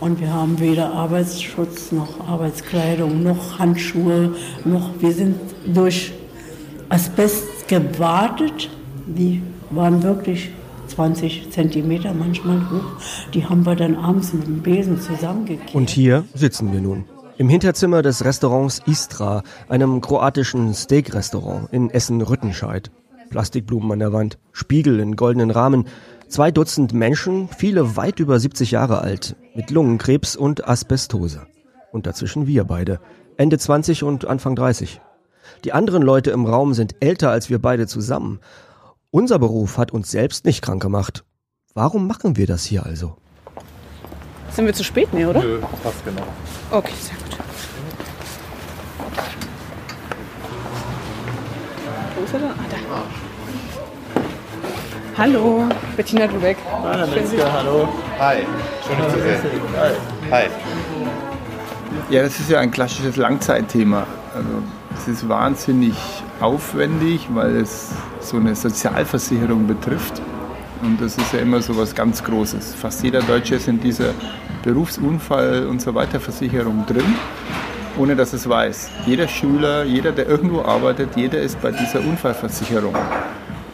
Und 0.00 0.20
wir 0.20 0.32
haben 0.32 0.58
weder 0.58 0.92
Arbeitsschutz 0.92 1.92
noch 1.92 2.26
Arbeitskleidung 2.26 3.22
noch 3.22 3.58
Handschuhe 3.58 4.34
noch 4.64 4.90
wir 5.00 5.12
sind 5.12 5.36
durch 5.66 6.12
Asbest 6.88 7.68
gewartet. 7.68 8.70
Die 9.06 9.42
waren 9.70 10.02
wirklich 10.02 10.50
20 10.88 11.50
Zentimeter 11.50 12.12
manchmal 12.14 12.60
hoch. 12.70 13.00
Die 13.32 13.44
haben 13.44 13.64
wir 13.64 13.76
dann 13.76 13.96
abends 13.96 14.32
mit 14.32 14.46
dem 14.46 14.62
Besen 14.62 15.00
zusammengekehrt. 15.00 15.74
Und 15.74 15.90
hier 15.90 16.24
sitzen 16.34 16.72
wir 16.72 16.80
nun. 16.80 17.04
Im 17.38 17.48
Hinterzimmer 17.48 18.02
des 18.02 18.24
Restaurants 18.24 18.82
Istra, 18.86 19.42
einem 19.68 20.00
kroatischen 20.00 20.74
Steak-Restaurant 20.74 21.72
in 21.72 21.88
Essen-Rüttenscheid. 21.88 22.90
Plastikblumen 23.30 23.92
an 23.92 23.98
der 24.00 24.12
Wand, 24.12 24.38
Spiegel 24.52 25.00
in 25.00 25.16
goldenen 25.16 25.50
Rahmen, 25.50 25.86
zwei 26.30 26.50
Dutzend 26.50 26.94
Menschen, 26.94 27.48
viele 27.48 27.96
weit 27.96 28.20
über 28.20 28.38
70 28.38 28.70
Jahre 28.70 29.00
alt, 29.00 29.36
mit 29.54 29.70
Lungenkrebs 29.70 30.36
und 30.36 30.66
Asbestose. 30.66 31.46
Und 31.92 32.06
dazwischen 32.06 32.46
wir 32.46 32.64
beide. 32.64 33.00
Ende 33.36 33.58
20 33.58 34.04
und 34.04 34.24
Anfang 34.26 34.54
30. 34.54 35.00
Die 35.64 35.72
anderen 35.72 36.02
Leute 36.02 36.30
im 36.30 36.46
Raum 36.46 36.72
sind 36.72 36.94
älter 37.00 37.30
als 37.30 37.50
wir 37.50 37.58
beide 37.58 37.86
zusammen. 37.86 38.38
Unser 39.10 39.38
Beruf 39.38 39.76
hat 39.76 39.90
uns 39.90 40.10
selbst 40.10 40.44
nicht 40.44 40.62
krank 40.62 40.80
gemacht. 40.80 41.24
Warum 41.74 42.06
machen 42.06 42.36
wir 42.36 42.46
das 42.46 42.64
hier 42.64 42.86
also? 42.86 43.16
Sind 44.50 44.66
wir 44.66 44.74
zu 44.74 44.84
spät, 44.84 45.12
ne, 45.12 45.28
oder? 45.28 45.42
Nö, 45.42 45.60
passt 45.82 46.04
genau. 46.04 46.22
Okay, 46.70 46.92
sehr 47.00 47.16
gut. 47.16 47.38
Wo 52.16 52.24
ist 52.24 52.34
er 52.34 52.38
denn? 52.40 52.50
Ah, 52.50 52.54
da. 52.70 53.29
Hallo, 55.20 55.68
Bettina 55.98 56.26
Dubeck. 56.26 56.56
Hallo, 56.82 57.06
Metzger, 57.08 57.52
hallo. 57.52 57.86
Hi, 58.18 58.38
schön 58.86 58.96
dich 58.96 59.12
zu 59.12 59.20
sehen. 59.20 59.60
Hi. 60.30 60.44
Ja, 62.08 62.22
das 62.22 62.40
ist 62.40 62.48
ja 62.48 62.60
ein 62.60 62.70
klassisches 62.70 63.16
Langzeitthema. 63.16 64.06
Also 64.34 64.48
es 64.96 65.08
ist 65.08 65.28
wahnsinnig 65.28 65.92
aufwendig, 66.40 67.28
weil 67.34 67.56
es 67.56 67.90
so 68.20 68.38
eine 68.38 68.54
Sozialversicherung 68.54 69.66
betrifft. 69.66 70.22
Und 70.80 70.98
das 71.02 71.18
ist 71.18 71.34
ja 71.34 71.40
immer 71.40 71.60
so 71.60 71.76
was 71.76 71.94
ganz 71.94 72.24
Großes. 72.24 72.74
Fast 72.74 73.04
jeder 73.04 73.20
Deutsche 73.20 73.56
ist 73.56 73.68
in 73.68 73.78
dieser 73.78 74.14
Berufsunfall- 74.64 75.66
und 75.66 75.82
so 75.82 75.94
weiter 75.94 76.18
Versicherung 76.18 76.86
drin, 76.86 77.14
ohne 77.98 78.16
dass 78.16 78.32
es 78.32 78.48
weiß. 78.48 78.88
Jeder 79.04 79.28
Schüler, 79.28 79.84
jeder, 79.84 80.12
der 80.12 80.26
irgendwo 80.26 80.62
arbeitet, 80.62 81.10
jeder 81.14 81.40
ist 81.42 81.60
bei 81.60 81.72
dieser 81.72 82.00
Unfallversicherung. 82.00 82.94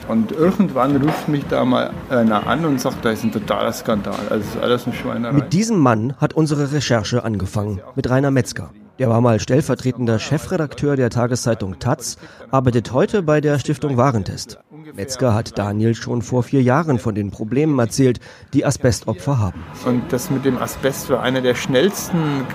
Und 0.09 0.33
irgendwann 0.33 0.97
ruft 0.97 1.29
mich 1.29 1.45
da 1.47 1.65
mal 1.65 1.91
einer 2.11 2.47
an 2.47 2.65
und 2.65 2.81
sagt, 2.81 3.05
da 3.05 3.11
ist 3.11 3.25
ein 3.25 3.33
totaler 3.33 3.73
Skandal. 3.73 4.19
Also 4.31 4.45
ist 4.45 4.63
alles 4.63 4.87
eine 4.87 4.95
Schweinerei. 4.95 5.33
Mit 5.33 5.53
diesem 5.53 5.79
Mann 5.79 6.15
hat 6.19 6.35
unsere 6.35 6.73
Recherche 6.73 7.25
angefangen, 7.25 7.81
mit 7.95 8.09
Rainer 8.09 8.31
Metzger. 8.31 8.71
Der 8.99 9.11
war 9.11 9.21
mal 9.21 9.39
stellvertretender 9.41 10.19
Chefredakteur 10.19 10.97
der 10.97 11.11
Tageszeitung 11.11 11.79
Taz, 11.79 12.17
arbeitet 12.51 12.93
heute 12.95 13.23
bei 13.23 13.43
der 13.43 13.59
Stiftung 13.59 13.99
Warentest. 13.99 14.59
Metzger 14.95 15.35
hat 15.35 15.59
Daniel 15.59 15.95
schon 15.95 16.23
vor 16.23 16.43
vier 16.43 16.63
Jahren 16.63 16.99
von 16.99 17.15
den 17.15 17.31
Problemen 17.31 17.79
erzählt, 17.79 18.21
die 18.55 18.65
Asbestopfer 18.65 19.39
haben. 19.39 19.63
Und 19.85 20.11
das 20.13 20.31
mit 20.31 20.47
dem 20.47 20.57
Asbest 20.57 21.11
war 21.11 21.23
eine 21.23 21.43
der 21.43 21.55
schnellsten 21.55 22.47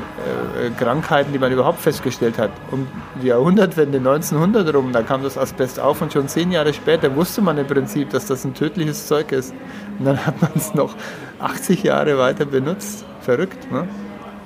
äh, 0.58 0.72
Krankheiten, 0.80 1.32
die 1.32 1.38
man 1.38 1.52
überhaupt 1.52 1.80
festgestellt 1.80 2.40
hat. 2.40 2.50
Um 2.72 2.88
die 3.22 3.28
Jahrhundertwende 3.28 4.00
1900 4.00 4.74
rum, 4.74 4.94
da 4.94 5.04
kam 5.04 5.22
das 5.22 5.38
Asbest 5.38 5.80
auf 5.80 6.02
und 6.02 6.12
schon 6.12 6.28
zehn 6.28 6.52
Jahre 6.52 6.74
später 6.74 7.16
wusste 7.16 7.44
man 7.44 7.60
im 7.60 7.68
Prinzip, 7.68 8.10
dass 8.10 8.26
das 8.26 8.46
ein 8.46 8.56
tödliches 8.56 9.06
Zeug 9.06 9.32
ist. 9.32 9.54
Und 10.00 10.06
dann 10.06 10.26
hat 10.26 10.42
man 10.42 10.52
es 10.56 10.74
noch 10.74 10.96
80 11.40 11.84
Jahre 11.84 12.18
weiter 12.18 12.46
benutzt. 12.46 13.06
Verrückt, 13.22 13.72
ne? 13.72 13.88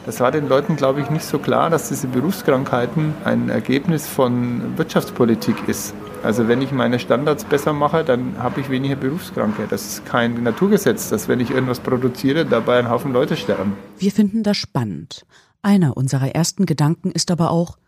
Das 0.06 0.20
war 0.20 0.32
den 0.32 0.48
Leuten, 0.48 0.76
glaube 0.76 1.02
ich, 1.02 1.10
nicht 1.10 1.26
so 1.26 1.40
klar, 1.40 1.72
dass 1.72 1.90
diese 1.90 2.08
Berufskrankheiten 2.08 3.16
ein 3.24 3.50
Ergebnis 3.50 4.08
von 4.08 4.78
Wirtschaftspolitik 4.78 5.68
ist. 5.68 5.96
Also 6.22 6.48
wenn 6.48 6.62
ich 6.62 6.72
meine 6.72 7.00
Standards 7.00 7.44
besser 7.44 7.74
mache, 7.74 8.04
dann 8.04 8.38
habe 8.38 8.62
ich 8.62 8.70
weniger 8.70 8.96
Berufskranke. 8.96 9.66
Das 9.68 9.86
ist 9.88 10.06
kein 10.06 10.44
Naturgesetz, 10.44 11.10
dass 11.10 11.28
wenn 11.28 11.40
ich 11.40 11.50
irgendwas 11.50 11.80
produziere, 11.80 12.46
dabei 12.46 12.78
ein 12.78 12.90
Haufen 12.90 13.14
Leute 13.14 13.36
sterben. 13.36 13.74
Wir 13.98 14.12
finden 14.12 14.44
das 14.44 14.58
spannend. 14.58 15.26
Einer 15.64 15.98
unserer 15.98 16.36
ersten 16.36 16.68
Gedanken 16.68 17.10
ist 17.10 17.32
aber 17.32 17.50
auch, 17.50 17.80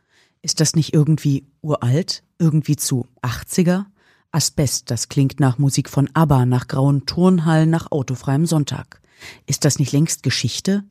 ist 0.42 0.60
das 0.60 0.76
nicht 0.76 0.96
irgendwie 0.96 1.46
uralt, 1.62 2.24
irgendwie 2.40 2.78
zu 2.78 3.06
80er? 3.22 3.86
Asbest, 4.32 4.90
das 4.90 5.08
klingt 5.08 5.40
nach 5.40 5.60
Musik 5.60 5.88
von 5.88 6.10
ABBA, 6.16 6.48
nach 6.48 6.68
grauen 6.68 7.06
Turnhallen, 7.06 7.70
nach 7.70 7.92
autofreiem 7.92 8.48
Sonntag. 8.48 9.02
Ist 9.46 9.66
das 9.66 9.78
nicht 9.78 9.92
längst 9.92 10.24
Geschichte? 10.24 10.84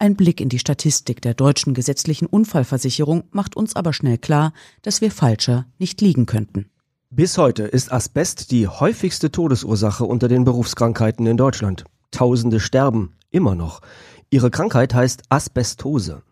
Ein 0.00 0.14
Blick 0.14 0.40
in 0.40 0.48
die 0.48 0.60
Statistik 0.60 1.20
der 1.22 1.34
deutschen 1.34 1.74
gesetzlichen 1.74 2.26
Unfallversicherung 2.26 3.24
macht 3.32 3.56
uns 3.56 3.74
aber 3.74 3.92
schnell 3.92 4.16
klar, 4.16 4.52
dass 4.82 5.00
wir 5.00 5.10
falscher 5.10 5.66
nicht 5.78 6.00
liegen 6.00 6.24
könnten. 6.24 6.70
Bis 7.10 7.36
heute 7.36 7.64
ist 7.64 7.90
Asbest 7.90 8.52
die 8.52 8.68
häufigste 8.68 9.32
Todesursache 9.32 10.04
unter 10.04 10.28
den 10.28 10.44
Berufskrankheiten 10.44 11.26
in 11.26 11.36
Deutschland. 11.36 11.82
Tausende 12.12 12.60
sterben, 12.60 13.16
immer 13.30 13.56
noch. 13.56 13.80
Ihre 14.30 14.52
Krankheit 14.52 14.94
heißt 14.94 15.22
Asbestose. 15.30 16.22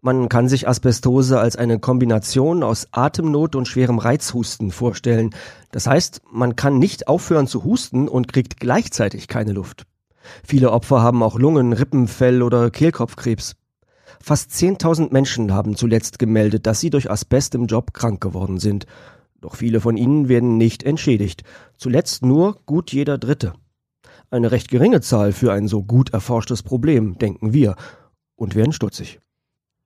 Man 0.00 0.28
kann 0.28 0.48
sich 0.48 0.68
Asbestose 0.68 1.40
als 1.40 1.56
eine 1.56 1.80
Kombination 1.80 2.62
aus 2.62 2.86
Atemnot 2.92 3.56
und 3.56 3.66
schwerem 3.66 3.98
Reizhusten 3.98 4.70
vorstellen. 4.70 5.34
Das 5.72 5.88
heißt, 5.88 6.22
man 6.30 6.54
kann 6.54 6.78
nicht 6.78 7.08
aufhören 7.08 7.48
zu 7.48 7.64
husten 7.64 8.06
und 8.06 8.28
kriegt 8.32 8.60
gleichzeitig 8.60 9.26
keine 9.26 9.54
Luft. 9.54 9.86
Viele 10.44 10.72
Opfer 10.72 11.02
haben 11.02 11.22
auch 11.22 11.38
Lungen, 11.38 11.72
Rippenfell 11.72 12.42
oder 12.42 12.70
Kehlkopfkrebs. 12.70 13.56
Fast 14.20 14.50
10.000 14.50 15.12
Menschen 15.12 15.52
haben 15.52 15.76
zuletzt 15.76 16.18
gemeldet, 16.18 16.66
dass 16.66 16.80
sie 16.80 16.90
durch 16.90 17.10
Asbest 17.10 17.54
im 17.54 17.66
Job 17.66 17.94
krank 17.94 18.20
geworden 18.20 18.58
sind. 18.58 18.86
Doch 19.40 19.56
viele 19.56 19.80
von 19.80 19.96
ihnen 19.96 20.28
werden 20.28 20.56
nicht 20.56 20.82
entschädigt. 20.82 21.44
Zuletzt 21.76 22.24
nur 22.24 22.60
gut 22.66 22.92
jeder 22.92 23.18
Dritte. 23.18 23.52
Eine 24.30 24.50
recht 24.50 24.68
geringe 24.68 25.00
Zahl 25.00 25.32
für 25.32 25.52
ein 25.52 25.68
so 25.68 25.82
gut 25.82 26.12
erforschtes 26.12 26.62
Problem, 26.62 27.18
denken 27.18 27.52
wir, 27.52 27.76
und 28.36 28.54
werden 28.54 28.72
stutzig. 28.72 29.20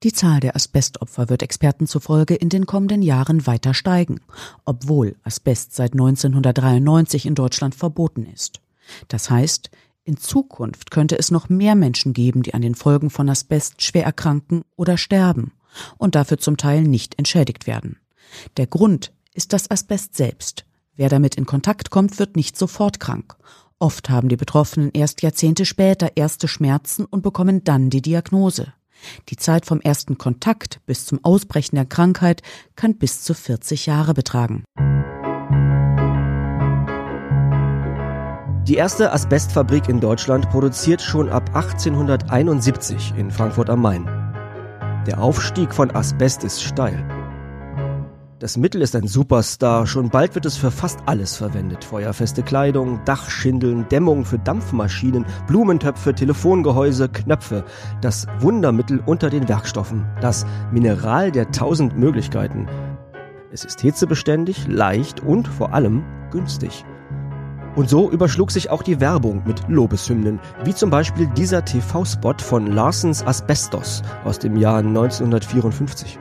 Die 0.03 0.13
Zahl 0.13 0.41
der 0.41 0.57
Asbestopfer 0.57 1.29
wird 1.29 1.43
Experten 1.43 1.87
zufolge 1.87 2.35
in 2.35 2.49
den 2.49 2.67
kommenden 2.67 3.03
Jahren 3.03 3.47
weiter 3.47 3.73
steigen, 3.73 4.21
obwohl 4.65 5.15
Asbest 5.23 5.77
seit 5.77 5.93
1993 5.93 7.25
in 7.27 7.37
Deutschland 7.37 7.77
verboten 7.77 8.27
ist. 8.27 8.61
Das 9.07 9.31
heißt, 9.31 9.71
in 10.05 10.17
Zukunft 10.17 10.91
könnte 10.91 11.19
es 11.19 11.31
noch 11.31 11.49
mehr 11.49 11.75
Menschen 11.75 12.13
geben, 12.13 12.43
die 12.43 12.55
an 12.55 12.63
den 12.63 12.75
Folgen 12.75 13.11
von 13.11 13.29
Asbest 13.29 13.83
schwer 13.83 14.05
erkranken 14.05 14.63
oder 14.77 14.97
sterben 14.97 15.53
und 15.97 16.15
dafür 16.15 16.39
zum 16.39 16.57
Teil 16.57 16.83
nicht 16.83 17.19
entschädigt 17.19 17.67
werden. 17.67 17.99
Der 18.57 18.67
Grund 18.67 19.13
ist 19.35 19.53
das 19.53 19.71
Asbest 19.71 20.17
selbst. 20.17 20.65
Wer 20.97 21.09
damit 21.09 21.37
in 21.37 21.47
Kontakt 21.47 21.91
kommt, 21.91 22.19
wird 22.19 22.37
nicht 22.37 22.57
sofort 22.57 23.01
krank. 23.01 23.37
Oft 23.79 24.11
haben 24.11 24.29
die 24.29 24.37
Betroffenen 24.37 24.91
erst 24.93 25.23
Jahrzehnte 25.23 25.65
später 25.65 26.13
erste 26.17 26.47
Schmerzen 26.49 27.05
und 27.05 27.23
bekommen 27.23 27.65
dann 27.65 27.91
die 27.91 28.03
Diagnose. 28.03 28.73
Die 29.29 29.37
Zeit 29.37 29.67
vom 29.67 29.81
ersten 29.81 30.19
Kontakt 30.19 30.81
bis 30.87 31.07
zum 31.07 31.25
Ausbrechen 31.25 31.77
der 31.77 31.87
Krankheit 31.87 32.43
kann 32.77 32.97
bis 32.97 33.23
zu 33.23 33.35
40 33.35 33.87
Jahre 33.87 34.15
betragen. 34.15 34.65
Die 38.69 38.77
erste 38.77 39.13
Asbestfabrik 39.13 39.89
in 39.89 39.99
Deutschland 39.99 40.49
produziert 40.51 41.03
schon 41.03 41.29
ab 41.29 41.51
1871 41.53 43.13
in 43.17 43.29
Frankfurt 43.29 43.69
am 43.69 43.83
Main. 43.83 44.07
Der 45.05 45.21
Aufstieg 45.21 45.75
von 45.75 45.91
Asbest 45.91 46.45
ist 46.45 46.63
steil. 46.63 47.05
Das 48.39 48.57
Mittel 48.57 48.81
ist 48.81 48.95
ein 48.95 49.09
Superstar, 49.09 49.85
schon 49.89 50.11
bald 50.11 50.37
wird 50.37 50.47
es 50.47 50.57
für 50.57 50.71
fast 50.71 51.01
alles 51.07 51.37
verwendet. 51.37 51.83
Feuerfeste 51.83 52.45
Kleidung, 52.45 53.01
Dachschindeln, 53.05 53.89
Dämmung 53.89 54.25
für 54.25 54.39
Dampfmaschinen, 54.39 55.27
Blumentöpfe, 55.49 56.15
Telefongehäuse, 56.15 57.09
Knöpfe. 57.09 57.65
Das 58.01 58.29
Wundermittel 58.39 59.03
unter 59.05 59.29
den 59.29 59.49
Werkstoffen. 59.49 60.07
Das 60.21 60.47
Mineral 60.71 61.33
der 61.33 61.51
tausend 61.51 61.99
Möglichkeiten. 61.99 62.69
Es 63.51 63.65
ist 63.65 63.81
hitzebeständig, 63.81 64.69
leicht 64.69 65.19
und 65.19 65.49
vor 65.49 65.75
allem 65.75 66.05
günstig. 66.31 66.85
Und 67.75 67.89
so 67.89 68.11
überschlug 68.11 68.51
sich 68.51 68.69
auch 68.69 68.83
die 68.83 69.01
Werbung 69.01 69.43
mit 69.47 69.63
Lobeshymnen, 69.69 70.39
wie 70.65 70.75
zum 70.75 70.91
Beispiel 70.91 71.27
dieser 71.37 71.65
TV-Spot 71.65 72.35
von 72.39 72.67
Larsens 72.67 73.27
Asbestos 73.27 74.03
aus 74.25 74.39
dem 74.39 74.57
Jahr 74.57 74.79
1954. 74.79 76.19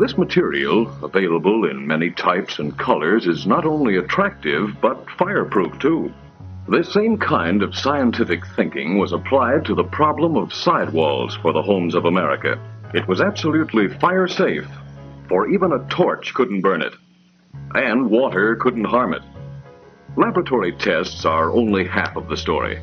This 0.00 0.16
material, 0.16 0.86
available 1.02 1.70
in 1.70 1.86
many 1.86 2.10
types 2.10 2.58
and 2.58 2.76
colors, 2.78 3.26
is 3.26 3.46
not 3.46 3.64
only 3.64 3.98
attractive 3.98 4.74
but 4.80 4.96
fireproof 5.18 5.78
too. 5.78 6.10
This 6.68 6.92
same 6.92 7.18
kind 7.18 7.62
of 7.62 7.74
scientific 7.74 8.44
thinking 8.56 8.98
was 8.98 9.12
applied 9.12 9.64
to 9.66 9.74
the 9.74 9.84
problem 9.84 10.36
of 10.36 10.52
sidewalls 10.52 11.36
for 11.42 11.52
the 11.52 11.62
homes 11.62 11.94
of 11.94 12.06
America. 12.06 12.58
It 12.94 13.06
was 13.06 13.20
absolutely 13.20 13.88
fire 13.98 14.28
safe, 14.28 14.66
for 15.28 15.48
even 15.48 15.72
a 15.72 15.84
torch 15.88 16.32
couldn't 16.34 16.62
burn 16.62 16.82
it, 16.82 16.94
and 17.74 18.08
water 18.10 18.56
couldn't 18.56 18.86
harm 18.86 19.12
it. 19.12 19.22
Laboratory 20.16 20.72
tests 20.78 21.26
are 21.26 21.50
only 21.50 21.84
half 21.84 22.16
of 22.16 22.28
the 22.28 22.36
story. 22.36 22.78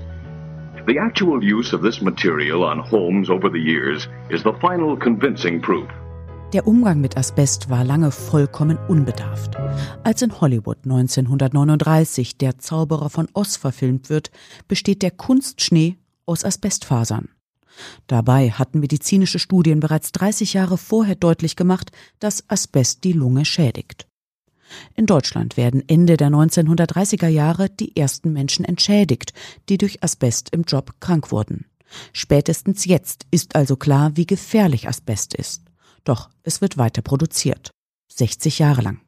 The 0.85 0.99
actual 0.99 1.41
use 1.41 1.73
of 1.73 1.81
this 1.81 2.01
material 2.01 2.61
on 2.65 2.79
homes 2.79 3.29
over 3.29 3.49
the 3.49 3.57
years 3.57 4.09
is 4.29 4.43
the 4.43 4.51
final 4.59 4.97
convincing 4.97 5.61
proof. 5.61 5.87
Der 6.51 6.67
Umgang 6.67 6.99
mit 6.99 7.15
Asbest 7.15 7.69
war 7.69 7.85
lange 7.85 8.11
vollkommen 8.11 8.77
unbedarft. 8.89 9.55
Als 10.03 10.21
in 10.21 10.41
Hollywood 10.41 10.79
1939 10.83 12.37
der 12.37 12.59
Zauberer 12.59 13.09
von 13.09 13.29
Oz 13.33 13.55
verfilmt 13.55 14.09
wird, 14.09 14.29
besteht 14.67 15.01
der 15.01 15.11
Kunstschnee 15.11 15.95
aus 16.25 16.43
Asbestfasern. 16.43 17.29
Dabei 18.07 18.51
hatten 18.51 18.81
medizinische 18.81 19.39
Studien 19.39 19.79
bereits 19.79 20.11
30 20.11 20.51
Jahre 20.51 20.77
vorher 20.77 21.15
deutlich 21.15 21.55
gemacht, 21.55 21.93
dass 22.19 22.43
Asbest 22.49 23.05
die 23.05 23.13
Lunge 23.13 23.45
schädigt. 23.45 24.10
In 24.95 25.05
Deutschland 25.05 25.57
werden 25.57 25.83
Ende 25.87 26.17
der 26.17 26.29
1930er 26.29 27.27
Jahre 27.27 27.69
die 27.69 27.95
ersten 27.95 28.33
Menschen 28.33 28.65
entschädigt, 28.65 29.33
die 29.69 29.77
durch 29.77 30.03
Asbest 30.03 30.49
im 30.51 30.63
Job 30.63 30.93
krank 30.99 31.31
wurden. 31.31 31.65
Spätestens 32.13 32.85
jetzt 32.85 33.25
ist 33.31 33.55
also 33.55 33.75
klar, 33.75 34.11
wie 34.15 34.25
gefährlich 34.25 34.87
Asbest 34.87 35.33
ist. 35.33 35.63
Doch 36.03 36.29
es 36.43 36.61
wird 36.61 36.77
weiter 36.77 37.01
produziert. 37.01 37.71
60 38.07 38.59
Jahre 38.59 38.81
lang. 38.81 39.01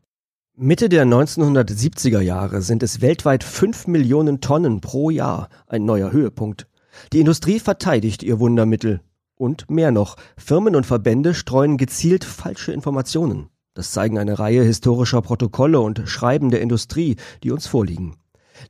Mitte 0.55 0.87
der 0.87 1.05
1970er 1.05 2.21
Jahre 2.21 2.61
sind 2.61 2.83
es 2.83 3.01
weltweit 3.01 3.43
5 3.43 3.87
Millionen 3.87 4.39
Tonnen 4.39 4.81
pro 4.81 5.09
Jahr, 5.09 5.49
ein 5.65 5.83
neuer 5.83 6.11
Höhepunkt. 6.11 6.67
Die 7.11 7.19
Industrie 7.19 7.59
verteidigt 7.59 8.21
ihr 8.21 8.39
Wundermittel. 8.39 9.01
Und 9.35 9.69
mehr 9.71 9.91
noch, 9.91 10.15
Firmen 10.37 10.75
und 10.75 10.85
Verbände 10.85 11.33
streuen 11.33 11.77
gezielt 11.77 12.23
falsche 12.23 12.71
Informationen. 12.71 13.49
Das 13.75 13.91
zeigen 13.91 14.19
eine 14.19 14.37
Reihe 14.37 14.63
historischer 14.63 15.23
Protokolle 15.23 15.79
und 15.79 16.03
Schreiben 16.07 16.51
der 16.51 16.61
Industrie, 16.61 17.15
die 17.41 17.51
uns 17.51 17.65
vorliegen. 17.65 18.17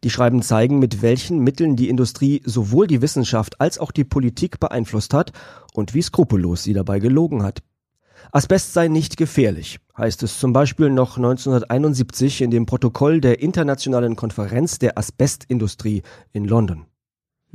Die 0.03 0.09
Schreiben 0.09 0.41
zeigen, 0.41 0.79
mit 0.79 1.01
welchen 1.01 1.39
Mitteln 1.39 1.75
die 1.75 1.89
Industrie 1.89 2.41
sowohl 2.45 2.87
die 2.87 3.01
Wissenschaft 3.01 3.59
als 3.59 3.77
auch 3.79 3.91
die 3.91 4.05
Politik 4.05 4.61
beeinflusst 4.61 5.13
hat 5.13 5.33
und 5.73 5.93
wie 5.93 6.01
skrupellos 6.01 6.63
sie 6.63 6.73
dabei 6.73 6.99
gelogen 6.99 7.43
hat. 7.43 7.59
Asbest 8.31 8.71
sei 8.71 8.87
nicht 8.87 9.17
gefährlich, 9.17 9.79
heißt 9.97 10.23
es 10.23 10.39
zum 10.39 10.53
Beispiel 10.53 10.89
noch 10.89 11.17
1971 11.17 12.41
in 12.41 12.51
dem 12.51 12.65
Protokoll 12.65 13.19
der 13.19 13.41
Internationalen 13.41 14.15
Konferenz 14.15 14.79
der 14.79 14.97
Asbestindustrie 14.97 16.03
in 16.31 16.45
London. 16.45 16.85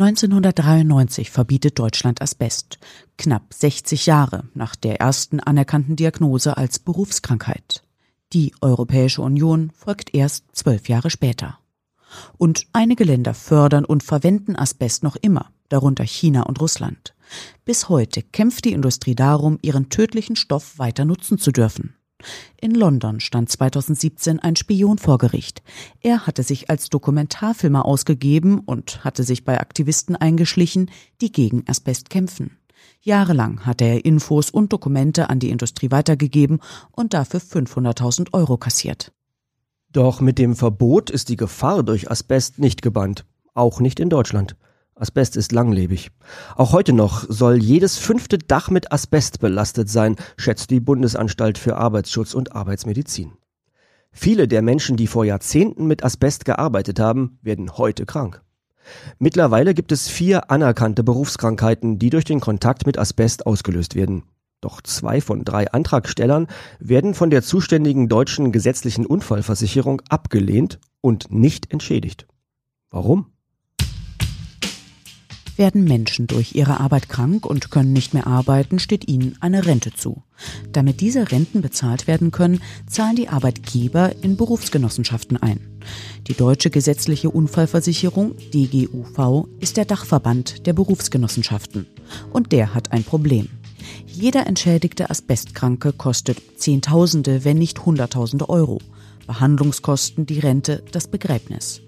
1993 0.00 1.28
verbietet 1.28 1.76
Deutschland 1.76 2.22
Asbest, 2.22 2.78
knapp 3.16 3.52
60 3.52 4.06
Jahre 4.06 4.44
nach 4.54 4.76
der 4.76 5.00
ersten 5.00 5.40
anerkannten 5.40 5.96
Diagnose 5.96 6.56
als 6.56 6.78
Berufskrankheit. 6.78 7.82
Die 8.32 8.54
Europäische 8.60 9.22
Union 9.22 9.72
folgt 9.74 10.14
erst 10.14 10.44
zwölf 10.52 10.88
Jahre 10.88 11.10
später. 11.10 11.58
Und 12.36 12.68
einige 12.72 13.02
Länder 13.02 13.34
fördern 13.34 13.84
und 13.84 14.04
verwenden 14.04 14.54
Asbest 14.54 15.02
noch 15.02 15.16
immer, 15.16 15.50
darunter 15.68 16.04
China 16.04 16.44
und 16.44 16.60
Russland. 16.60 17.16
Bis 17.64 17.88
heute 17.88 18.22
kämpft 18.22 18.66
die 18.66 18.74
Industrie 18.74 19.16
darum, 19.16 19.58
ihren 19.62 19.88
tödlichen 19.88 20.36
Stoff 20.36 20.78
weiter 20.78 21.06
nutzen 21.06 21.38
zu 21.38 21.50
dürfen. 21.50 21.97
In 22.60 22.74
London 22.74 23.20
stand 23.20 23.50
2017 23.50 24.40
ein 24.40 24.56
Spion 24.56 24.98
vor 24.98 25.18
Gericht. 25.18 25.62
Er 26.00 26.26
hatte 26.26 26.42
sich 26.42 26.70
als 26.70 26.88
Dokumentarfilmer 26.88 27.84
ausgegeben 27.84 28.60
und 28.60 29.04
hatte 29.04 29.22
sich 29.22 29.44
bei 29.44 29.60
Aktivisten 29.60 30.16
eingeschlichen, 30.16 30.90
die 31.20 31.30
gegen 31.30 31.64
Asbest 31.68 32.10
kämpfen. 32.10 32.58
Jahrelang 33.00 33.64
hatte 33.64 33.84
er 33.84 34.04
Infos 34.04 34.50
und 34.50 34.72
Dokumente 34.72 35.30
an 35.30 35.38
die 35.38 35.50
Industrie 35.50 35.90
weitergegeben 35.90 36.60
und 36.90 37.14
dafür 37.14 37.40
500.000 37.40 38.32
Euro 38.32 38.56
kassiert. 38.56 39.12
Doch 39.92 40.20
mit 40.20 40.38
dem 40.38 40.54
Verbot 40.56 41.10
ist 41.10 41.28
die 41.28 41.36
Gefahr 41.36 41.82
durch 41.82 42.10
Asbest 42.10 42.58
nicht 42.58 42.82
gebannt, 42.82 43.24
auch 43.54 43.80
nicht 43.80 44.00
in 44.00 44.10
Deutschland. 44.10 44.56
Asbest 45.00 45.36
ist 45.36 45.52
langlebig. 45.52 46.10
Auch 46.56 46.72
heute 46.72 46.92
noch 46.92 47.24
soll 47.28 47.62
jedes 47.62 47.98
fünfte 47.98 48.38
Dach 48.38 48.70
mit 48.70 48.92
Asbest 48.92 49.40
belastet 49.40 49.88
sein, 49.88 50.16
schätzt 50.36 50.70
die 50.70 50.80
Bundesanstalt 50.80 51.58
für 51.58 51.76
Arbeitsschutz 51.76 52.34
und 52.34 52.54
Arbeitsmedizin. 52.54 53.32
Viele 54.10 54.48
der 54.48 54.62
Menschen, 54.62 54.96
die 54.96 55.06
vor 55.06 55.24
Jahrzehnten 55.24 55.86
mit 55.86 56.04
Asbest 56.04 56.44
gearbeitet 56.44 56.98
haben, 56.98 57.38
werden 57.42 57.76
heute 57.76 58.06
krank. 58.06 58.42
Mittlerweile 59.18 59.74
gibt 59.74 59.92
es 59.92 60.08
vier 60.08 60.50
anerkannte 60.50 61.04
Berufskrankheiten, 61.04 61.98
die 61.98 62.10
durch 62.10 62.24
den 62.24 62.40
Kontakt 62.40 62.86
mit 62.86 62.98
Asbest 62.98 63.46
ausgelöst 63.46 63.94
werden. 63.94 64.24
Doch 64.60 64.80
zwei 64.80 65.20
von 65.20 65.44
drei 65.44 65.70
Antragstellern 65.70 66.48
werden 66.80 67.14
von 67.14 67.30
der 67.30 67.42
zuständigen 67.42 68.08
deutschen 68.08 68.50
gesetzlichen 68.50 69.06
Unfallversicherung 69.06 70.02
abgelehnt 70.08 70.80
und 71.00 71.30
nicht 71.30 71.70
entschädigt. 71.72 72.26
Warum? 72.90 73.26
Werden 75.58 75.82
Menschen 75.82 76.28
durch 76.28 76.54
ihre 76.54 76.78
Arbeit 76.78 77.08
krank 77.08 77.44
und 77.44 77.72
können 77.72 77.92
nicht 77.92 78.14
mehr 78.14 78.28
arbeiten, 78.28 78.78
steht 78.78 79.08
ihnen 79.08 79.36
eine 79.40 79.66
Rente 79.66 79.92
zu. 79.92 80.22
Damit 80.70 81.00
diese 81.00 81.32
Renten 81.32 81.62
bezahlt 81.62 82.06
werden 82.06 82.30
können, 82.30 82.62
zahlen 82.86 83.16
die 83.16 83.28
Arbeitgeber 83.28 84.14
in 84.22 84.36
Berufsgenossenschaften 84.36 85.36
ein. 85.36 85.58
Die 86.28 86.34
deutsche 86.34 86.70
gesetzliche 86.70 87.30
Unfallversicherung 87.30 88.36
DGUV 88.54 89.48
ist 89.58 89.76
der 89.76 89.84
Dachverband 89.84 90.64
der 90.64 90.74
Berufsgenossenschaften. 90.74 91.88
Und 92.32 92.52
der 92.52 92.72
hat 92.72 92.92
ein 92.92 93.02
Problem. 93.02 93.48
Jeder 94.06 94.46
entschädigte 94.46 95.10
Asbestkranke 95.10 95.92
kostet 95.92 96.40
Zehntausende, 96.60 97.44
wenn 97.44 97.58
nicht 97.58 97.84
Hunderttausende 97.84 98.48
Euro. 98.48 98.78
Behandlungskosten, 99.26 100.24
die 100.24 100.38
Rente, 100.38 100.84
das 100.92 101.08
Begräbnis. 101.08 101.82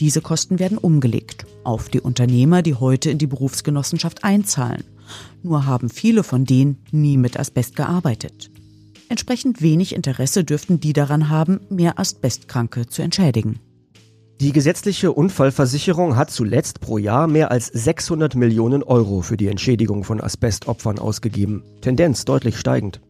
Diese 0.00 0.20
Kosten 0.20 0.58
werden 0.58 0.78
umgelegt 0.78 1.46
auf 1.62 1.88
die 1.88 2.00
Unternehmer, 2.00 2.62
die 2.62 2.74
heute 2.74 3.10
in 3.10 3.18
die 3.18 3.26
Berufsgenossenschaft 3.26 4.24
einzahlen. 4.24 4.84
Nur 5.42 5.66
haben 5.66 5.88
viele 5.88 6.22
von 6.24 6.44
denen 6.44 6.78
nie 6.90 7.16
mit 7.16 7.38
Asbest 7.38 7.76
gearbeitet. 7.76 8.50
Entsprechend 9.08 9.62
wenig 9.62 9.94
Interesse 9.94 10.44
dürften 10.44 10.80
die 10.80 10.92
daran 10.92 11.28
haben, 11.28 11.60
mehr 11.70 11.98
Asbestkranke 11.98 12.86
zu 12.86 13.02
entschädigen. 13.02 13.60
Die 14.40 14.52
gesetzliche 14.52 15.12
Unfallversicherung 15.12 16.16
hat 16.16 16.30
zuletzt 16.30 16.80
pro 16.80 16.98
Jahr 16.98 17.28
mehr 17.28 17.52
als 17.52 17.68
600 17.68 18.34
Millionen 18.34 18.82
Euro 18.82 19.20
für 19.22 19.36
die 19.36 19.46
Entschädigung 19.46 20.02
von 20.02 20.20
Asbestopfern 20.20 20.98
ausgegeben. 20.98 21.62
Tendenz 21.80 22.24
deutlich 22.24 22.58
steigend. 22.58 23.00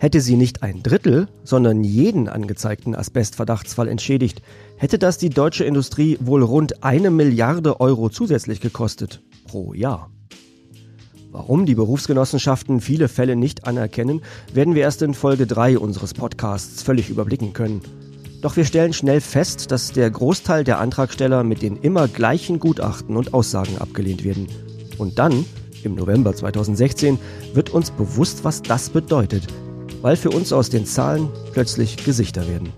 Hätte 0.00 0.22
sie 0.22 0.36
nicht 0.36 0.62
ein 0.62 0.82
Drittel, 0.82 1.28
sondern 1.44 1.84
jeden 1.84 2.26
angezeigten 2.26 2.94
Asbestverdachtsfall 2.94 3.86
entschädigt, 3.86 4.40
hätte 4.78 4.98
das 4.98 5.18
die 5.18 5.28
deutsche 5.28 5.64
Industrie 5.64 6.16
wohl 6.22 6.42
rund 6.42 6.82
eine 6.82 7.10
Milliarde 7.10 7.80
Euro 7.80 8.08
zusätzlich 8.08 8.62
gekostet 8.62 9.20
pro 9.44 9.74
Jahr. 9.74 10.10
Warum 11.30 11.66
die 11.66 11.74
Berufsgenossenschaften 11.74 12.80
viele 12.80 13.08
Fälle 13.08 13.36
nicht 13.36 13.66
anerkennen, 13.66 14.22
werden 14.54 14.74
wir 14.74 14.84
erst 14.84 15.02
in 15.02 15.12
Folge 15.12 15.46
3 15.46 15.78
unseres 15.78 16.14
Podcasts 16.14 16.82
völlig 16.82 17.10
überblicken 17.10 17.52
können. 17.52 17.82
Doch 18.40 18.56
wir 18.56 18.64
stellen 18.64 18.94
schnell 18.94 19.20
fest, 19.20 19.70
dass 19.70 19.92
der 19.92 20.10
Großteil 20.10 20.64
der 20.64 20.80
Antragsteller 20.80 21.44
mit 21.44 21.60
den 21.60 21.76
immer 21.76 22.08
gleichen 22.08 22.58
Gutachten 22.58 23.18
und 23.18 23.34
Aussagen 23.34 23.76
abgelehnt 23.76 24.24
werden. 24.24 24.46
Und 24.96 25.18
dann, 25.18 25.44
im 25.82 25.94
November 25.94 26.34
2016, 26.34 27.18
wird 27.52 27.68
uns 27.68 27.90
bewusst, 27.90 28.44
was 28.44 28.62
das 28.62 28.88
bedeutet, 28.88 29.46
weil 30.02 30.16
für 30.16 30.30
uns 30.30 30.52
aus 30.52 30.70
den 30.70 30.86
Zahlen 30.86 31.28
plötzlich 31.52 32.04
Gesichter 32.04 32.48
werden. 32.48 32.72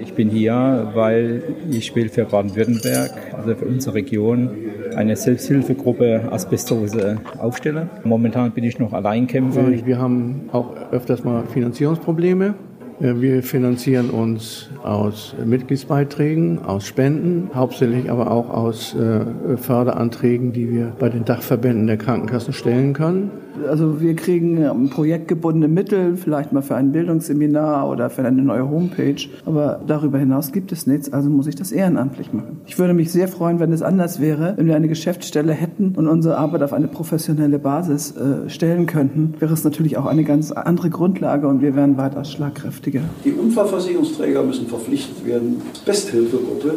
Ich 0.00 0.12
bin 0.12 0.30
hier, 0.30 0.92
weil 0.94 1.42
ich 1.70 1.94
will 1.94 2.08
für 2.08 2.24
Baden-Württemberg, 2.24 3.10
also 3.36 3.54
für 3.54 3.66
unsere 3.66 3.96
Region, 3.96 4.50
eine 4.94 5.14
Selbsthilfegruppe 5.14 6.28
Asbestose 6.30 7.18
aufstelle. 7.38 7.90
Momentan 8.04 8.52
bin 8.52 8.64
ich 8.64 8.78
noch 8.78 8.94
Alleinkämpfer. 8.94 9.66
Wir 9.84 9.98
haben 9.98 10.48
auch 10.52 10.74
öfters 10.90 11.22
mal 11.22 11.44
Finanzierungsprobleme. 11.52 12.54
Wir 12.98 13.42
finanzieren 13.42 14.08
uns 14.08 14.70
aus 14.82 15.34
Mitgliedsbeiträgen, 15.44 16.64
aus 16.64 16.86
Spenden, 16.86 17.50
hauptsächlich 17.54 18.10
aber 18.10 18.30
auch 18.30 18.48
aus 18.48 18.94
äh, 18.94 19.56
Förderanträgen, 19.58 20.54
die 20.54 20.70
wir 20.70 20.92
bei 20.98 21.10
den 21.10 21.26
Dachverbänden 21.26 21.86
der 21.86 21.98
Krankenkassen 21.98 22.54
stellen 22.54 22.94
können. 22.94 23.30
Also 23.68 24.00
wir 24.00 24.14
kriegen 24.14 24.62
ähm, 24.62 24.90
projektgebundene 24.90 25.68
Mittel, 25.68 26.16
vielleicht 26.16 26.52
mal 26.52 26.62
für 26.62 26.76
ein 26.76 26.92
Bildungsseminar 26.92 27.88
oder 27.88 28.10
für 28.10 28.24
eine 28.24 28.42
neue 28.42 28.68
Homepage. 28.68 29.16
Aber 29.44 29.80
darüber 29.86 30.18
hinaus 30.18 30.52
gibt 30.52 30.72
es 30.72 30.86
nichts, 30.86 31.12
also 31.12 31.30
muss 31.30 31.46
ich 31.46 31.54
das 31.54 31.72
ehrenamtlich 31.72 32.32
machen. 32.32 32.60
Ich 32.66 32.78
würde 32.78 32.94
mich 32.94 33.12
sehr 33.12 33.28
freuen, 33.28 33.60
wenn 33.60 33.72
es 33.72 33.82
anders 33.82 34.20
wäre, 34.20 34.54
wenn 34.56 34.66
wir 34.66 34.76
eine 34.76 34.88
Geschäftsstelle 34.88 35.52
hätten 35.52 35.94
und 35.96 36.06
unsere 36.06 36.36
Arbeit 36.36 36.62
auf 36.62 36.72
eine 36.72 36.88
professionelle 36.88 37.58
Basis 37.58 38.14
äh, 38.16 38.48
stellen 38.48 38.86
könnten. 38.86 39.34
Wäre 39.38 39.54
es 39.54 39.64
natürlich 39.64 39.96
auch 39.96 40.06
eine 40.06 40.24
ganz 40.24 40.52
andere 40.52 40.90
Grundlage 40.90 41.48
und 41.48 41.62
wir 41.62 41.74
wären 41.74 41.96
weitaus 41.96 42.30
schlagkräftiger. 42.32 43.02
Die 43.24 43.32
Unfallversicherungsträger 43.32 44.42
müssen 44.42 44.66
verpflichtet 44.66 45.24
werden, 45.24 45.62
Besthilfegruppe 45.84 46.74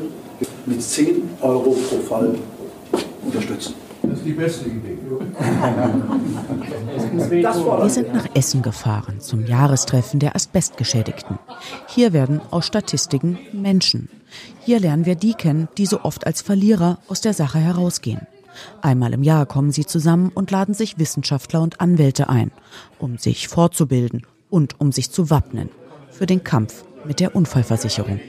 mit 0.65 0.81
10 0.81 1.23
Euro 1.41 1.71
pro 1.71 1.97
Fall 1.97 2.35
unterstützen. 3.25 3.73
Das 4.01 4.13
ist 4.13 4.25
die 4.25 4.31
beste 4.33 4.65
Idee. 4.69 4.97
Wir 7.29 7.89
sind 7.89 8.13
nach 8.13 8.27
Essen 8.33 8.61
gefahren 8.61 9.19
zum 9.19 9.45
Jahrestreffen 9.45 10.19
der 10.19 10.35
Asbestgeschädigten. 10.35 11.39
Hier 11.87 12.13
werden 12.13 12.41
aus 12.51 12.65
Statistiken 12.65 13.39
Menschen. 13.51 14.09
Hier 14.61 14.79
lernen 14.79 15.05
wir 15.05 15.15
die 15.15 15.33
kennen, 15.33 15.67
die 15.77 15.85
so 15.85 16.01
oft 16.03 16.25
als 16.25 16.41
Verlierer 16.41 16.99
aus 17.07 17.21
der 17.21 17.33
Sache 17.33 17.59
herausgehen. 17.59 18.27
Einmal 18.81 19.13
im 19.13 19.23
Jahr 19.23 19.45
kommen 19.45 19.71
sie 19.71 19.85
zusammen 19.85 20.31
und 20.33 20.51
laden 20.51 20.73
sich 20.73 20.99
Wissenschaftler 20.99 21.61
und 21.61 21.81
Anwälte 21.81 22.29
ein, 22.29 22.51
um 22.99 23.17
sich 23.17 23.47
fortzubilden 23.47 24.25
und 24.49 24.79
um 24.79 24.91
sich 24.91 25.11
zu 25.11 25.29
wappnen 25.29 25.69
für 26.11 26.25
den 26.25 26.43
Kampf 26.43 26.83
mit 27.05 27.19
der 27.19 27.35
Unfallversicherung. 27.35 28.19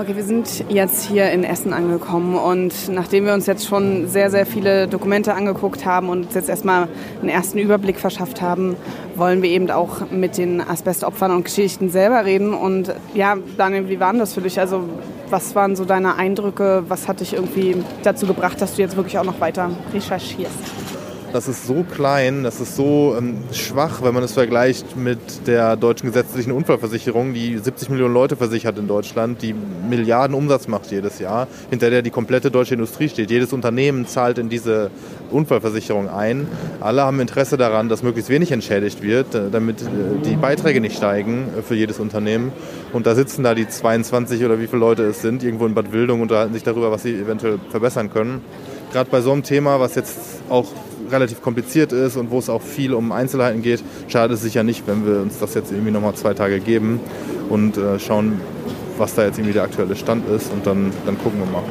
Okay, 0.00 0.16
wir 0.16 0.24
sind 0.24 0.64
jetzt 0.70 1.04
hier 1.04 1.30
in 1.30 1.44
Essen 1.44 1.74
angekommen 1.74 2.34
und 2.34 2.88
nachdem 2.88 3.26
wir 3.26 3.34
uns 3.34 3.44
jetzt 3.44 3.66
schon 3.66 4.08
sehr, 4.08 4.30
sehr 4.30 4.46
viele 4.46 4.88
Dokumente 4.88 5.34
angeguckt 5.34 5.84
haben 5.84 6.08
und 6.08 6.34
jetzt 6.34 6.48
erstmal 6.48 6.88
einen 7.20 7.28
ersten 7.28 7.58
Überblick 7.58 8.00
verschafft 8.00 8.40
haben, 8.40 8.76
wollen 9.14 9.42
wir 9.42 9.50
eben 9.50 9.70
auch 9.70 10.10
mit 10.10 10.38
den 10.38 10.62
Asbestopfern 10.62 11.32
und 11.32 11.44
Geschichten 11.44 11.90
selber 11.90 12.24
reden. 12.24 12.54
Und 12.54 12.94
ja, 13.12 13.36
Daniel, 13.58 13.90
wie 13.90 14.00
war 14.00 14.14
das 14.14 14.32
für 14.32 14.40
dich? 14.40 14.58
Also 14.58 14.84
Was 15.28 15.54
waren 15.54 15.76
so 15.76 15.84
deine 15.84 16.16
Eindrücke? 16.16 16.84
Was 16.88 17.06
hat 17.06 17.20
dich 17.20 17.34
irgendwie 17.34 17.76
dazu 18.02 18.26
gebracht, 18.26 18.58
dass 18.62 18.76
du 18.76 18.82
jetzt 18.82 18.96
wirklich 18.96 19.18
auch 19.18 19.24
noch 19.24 19.38
weiter 19.38 19.70
recherchierst? 19.92 20.79
Das 21.32 21.46
ist 21.46 21.64
so 21.64 21.84
klein, 21.84 22.42
das 22.42 22.60
ist 22.60 22.74
so 22.74 23.14
ähm, 23.16 23.36
schwach, 23.52 24.02
wenn 24.02 24.12
man 24.12 24.24
es 24.24 24.32
vergleicht 24.32 24.96
mit 24.96 25.46
der 25.46 25.76
deutschen 25.76 26.08
gesetzlichen 26.08 26.50
Unfallversicherung, 26.50 27.34
die 27.34 27.56
70 27.56 27.88
Millionen 27.90 28.14
Leute 28.14 28.34
versichert 28.34 28.76
in 28.78 28.88
Deutschland, 28.88 29.40
die 29.40 29.54
Milliarden 29.54 30.34
Umsatz 30.34 30.66
macht 30.66 30.90
jedes 30.90 31.20
Jahr, 31.20 31.46
hinter 31.70 31.88
der 31.88 32.02
die 32.02 32.10
komplette 32.10 32.50
deutsche 32.50 32.74
Industrie 32.74 33.08
steht. 33.08 33.30
Jedes 33.30 33.52
Unternehmen 33.52 34.08
zahlt 34.08 34.38
in 34.38 34.48
diese 34.48 34.90
Unfallversicherung 35.30 36.08
ein. 36.08 36.48
Alle 36.80 37.02
haben 37.02 37.20
Interesse 37.20 37.56
daran, 37.56 37.88
dass 37.88 38.02
möglichst 38.02 38.28
wenig 38.28 38.50
entschädigt 38.50 39.00
wird, 39.00 39.32
äh, 39.36 39.50
damit 39.52 39.82
äh, 39.82 39.86
die 40.24 40.34
Beiträge 40.34 40.80
nicht 40.80 40.96
steigen 40.96 41.48
äh, 41.56 41.62
für 41.62 41.76
jedes 41.76 42.00
Unternehmen. 42.00 42.50
Und 42.92 43.06
da 43.06 43.14
sitzen 43.14 43.44
da 43.44 43.54
die 43.54 43.68
22 43.68 44.44
oder 44.44 44.58
wie 44.58 44.66
viele 44.66 44.80
Leute 44.80 45.04
es 45.04 45.22
sind, 45.22 45.44
irgendwo 45.44 45.66
in 45.66 45.74
Bad 45.74 45.92
Wildung 45.92 46.22
und 46.22 46.30
unterhalten 46.30 46.54
sich 46.54 46.64
darüber, 46.64 46.90
was 46.90 47.04
sie 47.04 47.14
eventuell 47.14 47.60
verbessern 47.70 48.10
können. 48.10 48.40
Gerade 48.92 49.08
bei 49.08 49.20
so 49.20 49.30
einem 49.30 49.44
Thema, 49.44 49.78
was 49.78 49.94
jetzt 49.94 50.18
auch 50.48 50.66
relativ 51.10 51.42
kompliziert 51.42 51.92
ist 51.92 52.16
und 52.16 52.30
wo 52.30 52.38
es 52.38 52.48
auch 52.48 52.62
viel 52.62 52.94
um 52.94 53.12
Einzelheiten 53.12 53.62
geht, 53.62 53.82
schadet 54.08 54.36
es 54.36 54.42
sicher 54.42 54.62
nicht, 54.62 54.86
wenn 54.86 55.06
wir 55.06 55.20
uns 55.20 55.38
das 55.38 55.54
jetzt 55.54 55.72
irgendwie 55.72 55.90
nochmal 55.90 56.14
zwei 56.14 56.34
Tage 56.34 56.60
geben 56.60 57.00
und 57.48 57.76
äh, 57.76 57.98
schauen, 57.98 58.40
was 58.98 59.14
da 59.14 59.24
jetzt 59.24 59.38
irgendwie 59.38 59.54
der 59.54 59.64
aktuelle 59.64 59.96
Stand 59.96 60.28
ist 60.28 60.52
und 60.52 60.66
dann, 60.66 60.92
dann 61.06 61.18
gucken 61.18 61.40
wir 61.40 61.46
mal. 61.46 61.64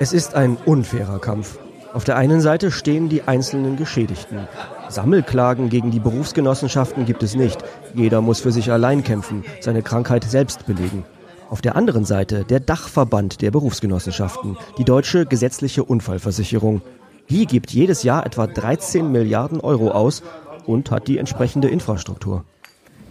Es 0.00 0.12
ist 0.12 0.34
ein 0.34 0.56
unfairer 0.64 1.18
Kampf. 1.18 1.58
Auf 1.92 2.02
der 2.02 2.16
einen 2.16 2.40
Seite 2.40 2.72
stehen 2.72 3.08
die 3.08 3.22
einzelnen 3.22 3.76
Geschädigten. 3.76 4.48
Sammelklagen 4.88 5.68
gegen 5.68 5.92
die 5.92 6.00
Berufsgenossenschaften 6.00 7.06
gibt 7.06 7.22
es 7.22 7.36
nicht. 7.36 7.58
Jeder 7.94 8.20
muss 8.20 8.40
für 8.40 8.50
sich 8.50 8.72
allein 8.72 9.04
kämpfen, 9.04 9.44
seine 9.60 9.82
Krankheit 9.82 10.24
selbst 10.24 10.66
belegen. 10.66 11.04
Auf 11.50 11.62
der 11.62 11.76
anderen 11.76 12.04
Seite 12.04 12.44
der 12.44 12.58
Dachverband 12.58 13.40
der 13.42 13.52
Berufsgenossenschaften, 13.52 14.56
die 14.76 14.84
Deutsche 14.84 15.24
Gesetzliche 15.24 15.84
Unfallversicherung. 15.84 16.82
Die 17.30 17.46
gibt 17.46 17.70
jedes 17.70 18.02
Jahr 18.02 18.26
etwa 18.26 18.46
13 18.46 19.10
Milliarden 19.10 19.60
Euro 19.60 19.90
aus 19.90 20.22
und 20.66 20.90
hat 20.90 21.08
die 21.08 21.18
entsprechende 21.18 21.68
Infrastruktur. 21.68 22.44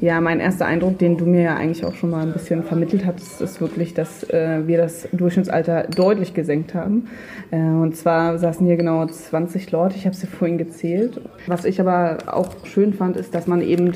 Ja, 0.02 0.20
mein 0.20 0.42
erster 0.42 0.66
Eindruck, 0.66 0.98
den 0.98 1.18
du 1.18 1.26
mir 1.26 1.44
ja 1.44 1.56
eigentlich 1.56 1.86
auch 1.86 1.96
schon 1.96 2.10
mal 2.10 2.24
ein 2.24 2.34
bisschen 2.34 2.64
vermittelt 2.64 3.06
hast, 3.06 3.40
ist 3.40 3.62
wirklich, 3.62 3.94
dass 3.94 4.30
äh, 4.30 4.68
wir 4.68 4.78
das 4.78 5.08
Durchschnittsalter 5.14 5.84
deutlich 5.84 6.34
gesenkt 6.34 6.74
haben. 6.74 7.08
Äh, 7.52 7.58
und 7.58 7.96
zwar 7.96 8.38
saßen 8.38 8.66
hier 8.68 8.76
genau 8.76 9.06
20 9.06 9.72
Leute, 9.72 9.96
ich 9.96 10.06
habe 10.06 10.16
sie 10.16 10.28
vorhin 10.28 10.58
gezählt. 10.58 11.22
Was 11.48 11.64
ich 11.64 11.80
aber 11.80 12.18
auch 12.28 12.50
schön 12.66 12.94
fand, 12.94 13.16
ist, 13.16 13.34
dass 13.34 13.48
man 13.48 13.62
eben 13.62 13.94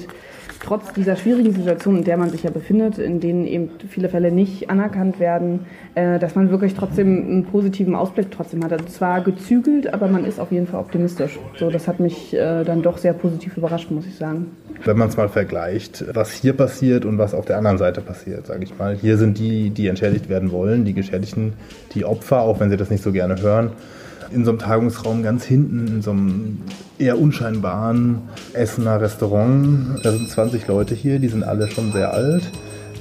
trotz 0.60 0.94
dieser 0.94 1.16
schwierigen 1.16 1.54
Situation, 1.54 1.98
in 1.98 2.04
der 2.04 2.18
man 2.18 2.30
sich 2.30 2.44
ja 2.44 2.50
befindet, 2.50 2.98
in 2.98 3.20
denen 3.20 3.46
eben 3.46 3.70
viele 3.90 4.10
Fälle 4.10 4.32
nicht 4.32 4.70
anerkannt 4.70 5.20
werden, 5.20 5.66
äh, 5.96 6.20
dass 6.20 6.36
man 6.36 6.52
wirklich 6.52 6.74
trotzdem 6.74 7.08
einen 7.08 7.46
positiven 7.46 7.96
Ausblick 7.96 8.32
trotzdem 8.32 8.64
hat. 8.64 8.72
Also 8.72 8.86
zwar 8.86 9.22
gezügelt, 9.22 9.94
aber 9.94 10.08
man 10.08 10.26
ist 10.26 10.40
auf 10.40 10.52
jeden 10.52 10.68
Fall 10.68 10.80
optimistisch. 10.80 11.40
So, 11.58 11.70
das 11.70 11.88
hat 11.88 12.00
mich 12.00 12.34
äh, 12.34 12.64
dann 12.64 12.82
doch 12.82 12.98
sehr 12.98 13.14
positiv 13.14 13.58
überrascht, 13.58 13.92
muss 13.92 14.06
ich 14.06 14.16
sagen. 14.16 14.52
Wenn 14.84 14.98
man 14.98 15.10
es 15.10 15.18
mal 15.18 15.30
vergleicht, 15.30 16.06
was 16.14 16.32
hier 16.32 16.54
passiert 16.54 17.06
und 17.06 17.18
was 17.18 17.34
auf 17.34 17.46
der 17.46 17.58
anderen 17.58 17.78
Seite 17.78 18.02
passiert, 18.02 18.46
sage 18.46 18.64
ich 18.64 18.78
mal. 18.78 18.96
Hier 18.96 19.18
sind 19.18 19.40
die, 19.40 19.72
die 19.72 19.88
entschädigt 19.88 20.30
werden 20.30 20.52
wollen, 20.52 20.86
die 20.86 20.94
Geschädigten, 20.94 21.54
die 21.94 22.06
Opfer, 22.06 22.42
auch 22.42 22.60
wenn 22.60 22.70
sie 22.70 22.78
das 22.78 22.90
nicht 22.90 23.04
so 23.04 23.12
gerne 23.12 23.42
hören 23.42 23.72
in 24.32 24.46
so 24.46 24.52
einem 24.52 24.60
Tagungsraum 24.60 25.24
ganz 25.24 25.46
hinten, 25.46 25.88
in 25.88 26.02
so 26.02 26.12
einem 26.12 26.60
eher 26.98 27.20
unscheinbaren 27.20 28.20
Essener 28.54 29.02
Restaurant. 29.02 30.00
Da 30.04 30.12
sind 30.12 30.30
20 30.30 30.68
Leute 30.68 30.96
hier, 30.96 31.20
die 31.20 31.28
sind 31.28 31.44
alle 31.44 31.68
schon 31.68 31.92
sehr 31.92 32.14
alt. 32.14 32.44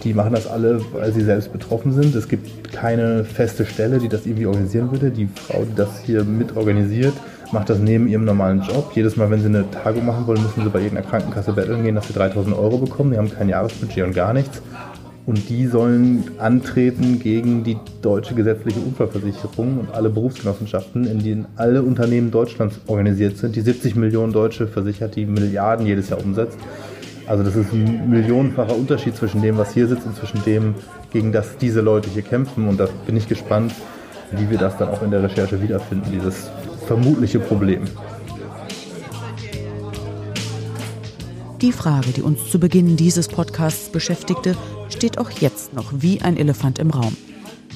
Die 0.04 0.14
machen 0.14 0.34
das 0.34 0.46
alle, 0.46 0.80
weil 0.92 1.12
sie 1.12 1.22
selbst 1.22 1.52
betroffen 1.52 1.92
sind. 1.92 2.14
Es 2.14 2.28
gibt 2.28 2.72
keine 2.72 3.24
feste 3.24 3.64
Stelle, 3.64 3.98
die 3.98 4.08
das 4.08 4.26
irgendwie 4.26 4.46
organisieren 4.46 4.90
würde. 4.92 5.10
Die 5.10 5.26
Frau, 5.26 5.64
die 5.64 5.74
das 5.74 6.00
hier 6.04 6.22
mit 6.22 6.56
organisiert, 6.56 7.14
macht 7.50 7.70
das 7.70 7.78
neben 7.78 8.06
ihrem 8.06 8.24
normalen 8.24 8.62
Job. 8.62 8.92
Jedes 8.94 9.16
Mal, 9.16 9.30
wenn 9.30 9.40
sie 9.40 9.46
eine 9.46 9.68
Tagung 9.70 10.06
machen 10.06 10.26
wollen, 10.26 10.42
müssen 10.42 10.62
sie 10.62 10.68
bei 10.68 10.80
irgendeiner 10.80 11.08
Krankenkasse 11.08 11.52
betteln 11.52 11.82
gehen, 11.82 11.94
dass 11.94 12.06
sie 12.06 12.12
3000 12.12 12.56
Euro 12.56 12.78
bekommen. 12.78 13.12
Die 13.12 13.18
haben 13.18 13.32
kein 13.32 13.48
Jahresbudget 13.48 14.04
und 14.04 14.14
gar 14.14 14.32
nichts 14.32 14.60
und 15.26 15.48
die 15.48 15.66
sollen 15.66 16.24
antreten 16.38 17.18
gegen 17.18 17.64
die 17.64 17.76
deutsche 18.00 18.34
gesetzliche 18.34 18.78
Unfallversicherung 18.78 19.78
und 19.80 19.92
alle 19.92 20.08
Berufsgenossenschaften, 20.08 21.04
in 21.04 21.18
denen 21.18 21.46
alle 21.56 21.82
Unternehmen 21.82 22.30
Deutschlands 22.30 22.78
organisiert 22.86 23.36
sind, 23.36 23.56
die 23.56 23.60
70 23.60 23.96
Millionen 23.96 24.32
Deutsche 24.32 24.68
versichert, 24.68 25.16
die 25.16 25.26
Milliarden 25.26 25.84
jedes 25.84 26.10
Jahr 26.10 26.24
umsetzt. 26.24 26.58
Also 27.26 27.42
das 27.42 27.56
ist 27.56 27.72
ein 27.72 28.08
millionenfacher 28.08 28.76
Unterschied 28.76 29.16
zwischen 29.16 29.42
dem, 29.42 29.58
was 29.58 29.74
hier 29.74 29.88
sitzt 29.88 30.06
und 30.06 30.16
zwischen 30.16 30.44
dem, 30.44 30.76
gegen 31.12 31.32
das 31.32 31.56
diese 31.58 31.80
Leute 31.80 32.08
hier 32.08 32.22
kämpfen. 32.22 32.68
Und 32.68 32.78
da 32.78 32.88
bin 33.04 33.16
ich 33.16 33.26
gespannt, 33.26 33.74
wie 34.30 34.48
wir 34.48 34.58
das 34.58 34.78
dann 34.78 34.88
auch 34.88 35.02
in 35.02 35.10
der 35.10 35.24
Recherche 35.24 35.60
wiederfinden, 35.60 36.08
dieses 36.12 36.50
vermutliche 36.86 37.40
Problem. 37.40 37.82
Die 41.62 41.72
Frage, 41.72 42.10
die 42.10 42.22
uns 42.22 42.48
zu 42.48 42.60
Beginn 42.60 42.96
dieses 42.96 43.26
Podcasts 43.26 43.88
beschäftigte, 43.88 44.54
steht 44.88 45.18
auch 45.18 45.31
jetzt 45.31 45.75
noch 45.75 45.92
wie 45.92 46.20
ein 46.22 46.37
Elefant 46.37 46.79
im 46.79 46.90
Raum. 46.90 47.16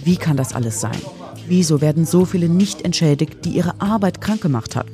Wie 0.05 0.17
kann 0.17 0.37
das 0.37 0.55
alles 0.55 0.81
sein? 0.81 0.99
Wieso 1.47 1.81
werden 1.81 2.07
so 2.07 2.25
viele 2.25 2.49
nicht 2.49 2.83
entschädigt, 2.83 3.45
die 3.45 3.51
ihre 3.51 3.81
Arbeit 3.81 4.21
krank 4.21 4.41
gemacht 4.41 4.77
hat? 4.77 4.87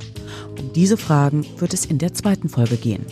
Um 0.59 0.73
diese 0.73 0.97
Fragen 0.97 1.47
wird 1.59 1.75
es 1.75 1.85
in 1.85 1.99
der 1.99 2.15
zweiten 2.15 2.49
Folge 2.49 2.77
gehen. 2.77 3.05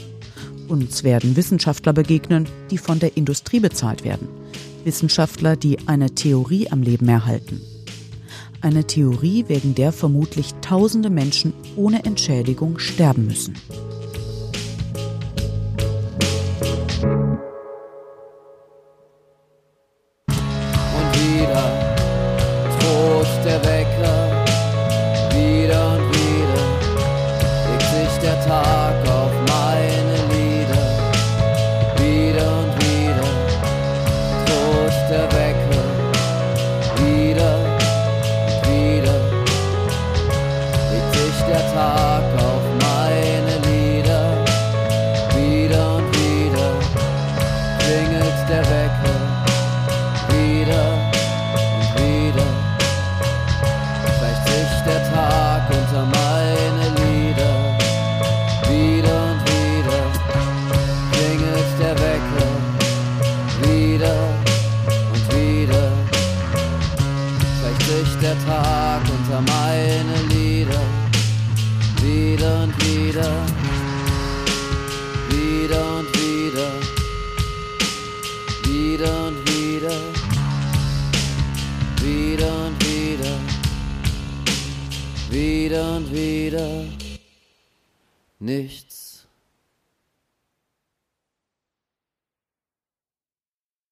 Uns 0.69 1.05
werden 1.05 1.37
Wissenschaftler 1.37 1.93
begegnen, 1.93 2.49
die 2.71 2.79
von 2.79 2.99
der 2.99 3.17
Industrie 3.17 3.61
bezahlt 3.61 4.05
werden. 4.05 4.29
Wissenschaftler, 4.85 5.57
die 5.57 5.79
eine 5.87 6.15
Theorie 6.15 6.71
am 6.71 6.83
Leben 6.83 7.09
erhalten. 7.09 7.61
Eine 8.61 8.87
Theorie, 8.87 9.45
wegen 9.49 9.75
der 9.75 9.93
vermutlich 9.93 10.55
tausende 10.63 11.11
Menschen 11.11 11.53
ohne 11.77 12.05
Entschädigung 12.05 12.79
sterben 12.79 13.27
müssen. 13.27 13.55